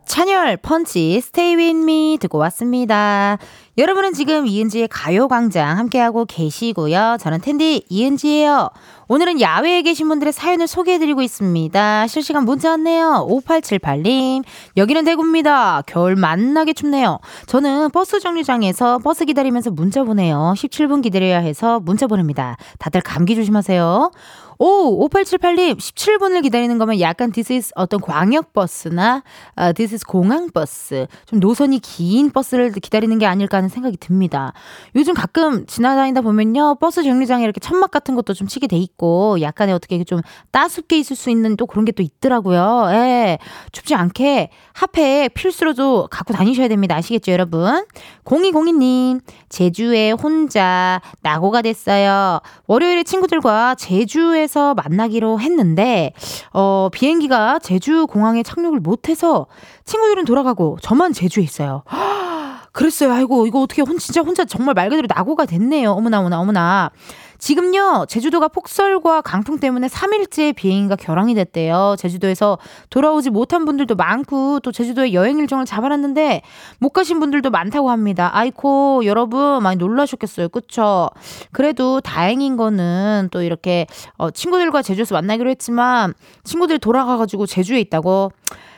[0.07, 3.37] 찬열 펀치 With Me 듣고 왔습니다.
[3.77, 7.17] 여러분은 지금 이은지의 가요광장 함께하고 계시고요.
[7.19, 8.69] 저는 텐디 이은지예요.
[9.07, 12.07] 오늘은 야외에 계신 분들의 사연을 소개해드리고 있습니다.
[12.07, 13.27] 실시간 문자 왔네요.
[13.29, 14.43] 5878님.
[14.77, 15.83] 여기는 대구입니다.
[15.85, 17.19] 겨울 만나게 춥네요.
[17.47, 20.53] 저는 버스 정류장에서 버스 기다리면서 문자 보내요.
[20.55, 22.55] 17분 기다려야 해서 문자 보냅니다.
[22.79, 24.11] 다들 감기 조심하세요.
[24.59, 29.23] 오, 5878님, 17분을 기다리는 거면 약간 this is 어떤 광역버스나,
[29.55, 31.07] 아, this is 공항버스.
[31.25, 34.53] 좀 노선이 긴 버스를 기다리는 게 아닐까 하는 생각이 듭니다.
[34.95, 39.73] 요즘 가끔 지나다니다 보면요, 버스 정류장에 이렇게 천막 같은 것도 좀 치게 돼 있고, 약간의
[39.73, 42.87] 어떻게 좀 따숩게 있을 수 있는 또 그런 게 또 있더라고요.
[42.91, 43.39] 예.
[43.71, 46.95] 춥지 않게 핫팩 필수로 도 갖고 다니셔야 됩니다.
[46.95, 47.85] 아시겠죠, 여러분?
[48.25, 52.39] 0202님, 제주에 혼자 낙오가 됐어요.
[52.67, 56.13] 월요일에 친구들과 제주에 서 만나기로 했는데,
[56.53, 59.47] 어, 비행기가 제주 공항에 착륙을 못해서
[59.85, 61.83] 친구들은 돌아가고 저만 제주에 있어요.
[62.71, 63.13] 그랬어요.
[63.13, 65.91] 아이고, 이거 어떻게 혼, 진짜 혼자 정말 말 그대로 낙오가 됐네요.
[65.91, 66.91] 어머나, 어머나, 어머나.
[67.37, 71.95] 지금요, 제주도가 폭설과 강풍 때문에 3일째 비행기가 결항이 됐대요.
[71.97, 72.57] 제주도에서
[72.89, 76.41] 돌아오지 못한 분들도 많고, 또 제주도에 여행 일정을 잡아놨는데,
[76.79, 78.29] 못 가신 분들도 많다고 합니다.
[78.33, 80.49] 아이코, 여러분, 많이 놀라셨겠어요.
[80.49, 81.09] 그쵸?
[81.51, 86.13] 그래도 다행인 거는 또 이렇게, 어, 친구들과 제주에서 만나기로 했지만,
[86.43, 88.31] 친구들이 돌아가가지고 제주에 있다고.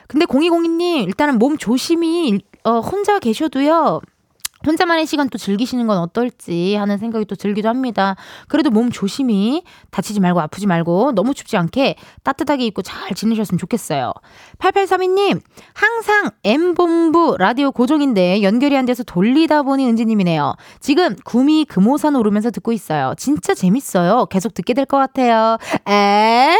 [0.08, 4.00] 근데 0202님, 일단은 몸 조심히, 어, 혼자 계셔도요,
[4.66, 8.16] 혼자만의 시간 또 즐기시는 건 어떨지 하는 생각이 또 들기도 합니다.
[8.48, 14.12] 그래도 몸 조심히 다치지 말고 아프지 말고 너무 춥지 않게 따뜻하게 입고 잘 지내셨으면 좋겠어요.
[14.58, 15.40] 8832님,
[15.74, 20.54] 항상 M본부 라디오 고정인데 연결이 안 돼서 돌리다 보니 은지님이네요.
[20.80, 23.14] 지금 구미 금오산 오르면서 듣고 있어요.
[23.16, 24.26] 진짜 재밌어요.
[24.26, 25.58] 계속 듣게 될 것 같아요.
[25.88, 26.56] 에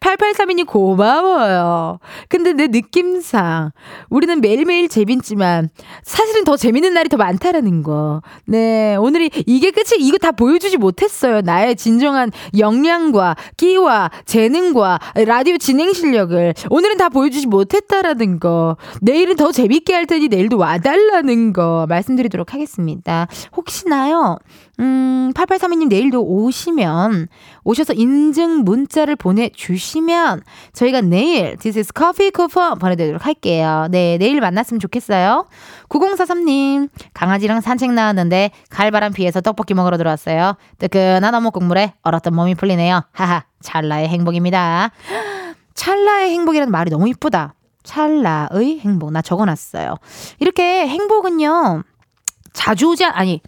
[0.00, 1.98] 8832님 고마워요.
[2.28, 3.72] 근데 내 느낌상
[4.10, 5.68] 우리는 매일매일 재밌지만
[6.02, 8.22] 사실은 더 재밌는 날이 더 많다라는 거.
[8.46, 11.40] 네, 오늘이 이게 끝이 이거 다 보여주지 못했어요.
[11.40, 18.76] 나의 진정한 역량과 끼와 재능과 라디오 진행 실력을 오늘은 다 보여주지 못했다라는 거.
[19.00, 23.26] 내일은 더 재밌게 할 테니 내일도 와달라는 거 말씀드리도록 하겠습니다.
[23.56, 24.38] 혹시나요?
[24.80, 27.26] 음, 8832님 내일도 오시면,
[27.64, 33.88] 오셔서 인증 문자를 보내주시면, 저희가 내일, This is Coffee Coupon 보내드리도록 할게요.
[33.90, 35.46] 네, 내일 만났으면 좋겠어요.
[35.88, 40.54] 9043님, 강아지랑 산책 나왔는데, 갈바람 피해서 떡볶이 먹으러 들어왔어요.
[40.78, 43.02] 뜨끈한 어묵 국물에 얼었던 몸이 풀리네요.
[43.12, 44.92] 하하, 찰나의 행복입니다.
[45.74, 47.54] 찰나의 행복이라는 말이 너무 이쁘다.
[47.82, 49.10] 찰나의 행복.
[49.12, 49.96] 나 적어놨어요.
[50.40, 51.82] 이렇게 행복은요,
[52.52, 53.40] 자주 오지, 않- 아니,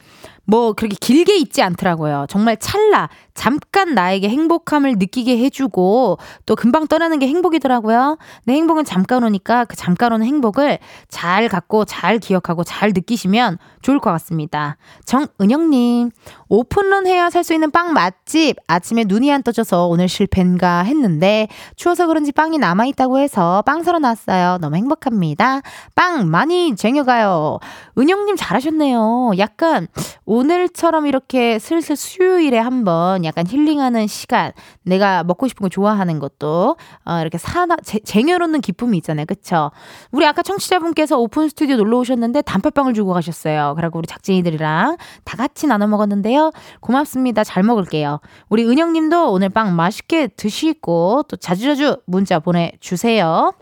[0.50, 2.26] 뭐 그렇게 길게 있지 않더라고요.
[2.28, 3.08] 정말 찰나
[3.40, 8.18] 잠깐 나에게 행복함을 느끼게 해주고 또 금방 떠나는 게 행복이더라고요.
[8.44, 10.78] 내 행복은 잠깐 오니까 그 잠깐 오는 행복을
[11.08, 14.76] 잘 갖고 잘 기억하고 잘 느끼시면 좋을 것 같습니다.
[15.06, 16.10] 정은영님
[16.50, 22.06] 오픈런 해야 살 수 있는 빵 맛집 아침에 눈이 안 떠져서 오늘 실패인가 했는데 추워서
[22.06, 24.58] 그런지 빵이 남아있다고 해서 빵 사러 나왔어요.
[24.60, 25.62] 너무 행복합니다.
[25.94, 27.58] 빵 많이 쟁여가요.
[27.96, 29.32] 은영님 잘하셨네요.
[29.38, 29.88] 약간
[30.26, 34.52] 오늘처럼 이렇게 슬슬 수요일에 한번 약간 힐링하는 시간,
[34.82, 37.38] 내가 먹고 싶은 거 좋아하는 것도 어, 이렇게
[37.84, 39.70] 제- 쟁여놓는 기쁨이 있잖아요, 그쵸?
[40.10, 43.74] 우리 아까 청취자분께서 오픈 스튜디오 놀러 오셨는데 단팥빵을 주고 가셨어요.
[43.76, 46.50] 그리고 우리 작진이들이랑 다 같이 나눠 먹었는데요.
[46.80, 47.44] 고맙습니다.
[47.44, 48.20] 잘 먹을게요.
[48.48, 53.52] 우리 은영님도 오늘 빵 맛있게 드시고 또 자주자주 문자 보내주세요.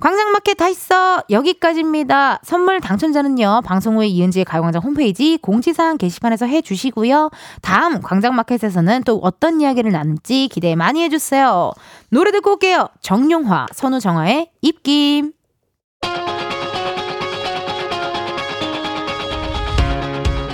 [0.00, 2.40] 광장마켓 다 있어 여기까지입니다.
[2.42, 7.30] 선물 당첨자는요 방송 후에 이은지의 가요광장 홈페이지 공지사항 게시판에서 해주시고요.
[7.60, 11.72] 다음 광장마켓에서는 또 어떤 이야기를 나눌지 기대 많이 해주세요.
[12.08, 12.88] 노래 듣고 올게요.
[13.02, 15.32] 정용화 선우정아의 입김.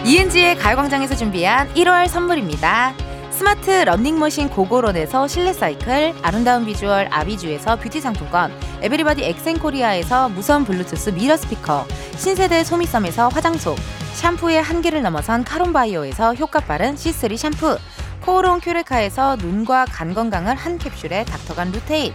[0.04, 3.05] 이은지의 가요광장에서 준비한 1월 선물입니다.
[3.36, 11.36] 스마트 러닝머신 고고런에서 실내 사이클, 아름다운 비주얼 아비주에서 뷰티 상품권, 에브리바디 엑센코리아에서 무선 블루투스 미러
[11.36, 13.76] 스피커, 신세대 소미섬에서 화장솜,
[14.14, 17.78] 샴푸의 한계를 넘어선 카론바이오에서 효과 빠른 C3 샴푸,
[18.24, 22.14] 코오롱 큐레카에서 눈과 간 건강을 한 캡슐에 닥터간 루테인,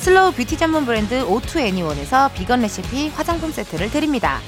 [0.00, 4.38] 슬로우 뷰티 전문 브랜드 오투 애니원에서 비건 레시피 화장품 세트를 드립니다.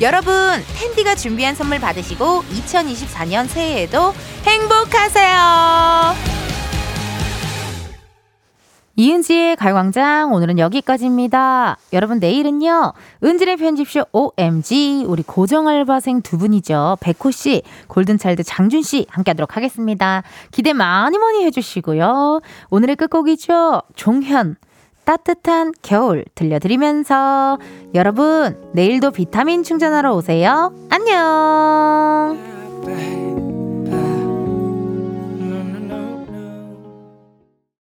[0.00, 0.32] 여러분,
[0.78, 6.34] 은디가 준비한 선물 받으시고 2024년 새해에도 행복하세요.
[8.96, 11.76] 이은지의 가요광장 오늘은 여기까지입니다.
[11.92, 12.92] 여러분 내일은요
[13.24, 20.22] 은진의 편집쇼 OMG 우리 고정 알바생 두 분이죠 백호 씨, 골든차일드 장준 씨 함께하도록 하겠습니다.
[20.52, 22.40] 기대 많이 많이 해주시고요.
[22.70, 24.56] 오늘의 끝곡이죠 종현
[25.04, 27.58] 따뜻한 겨울 들려드리면서
[27.94, 30.72] 여러분 내일도 비타민 충전하러 오세요.
[30.90, 32.38] 안녕.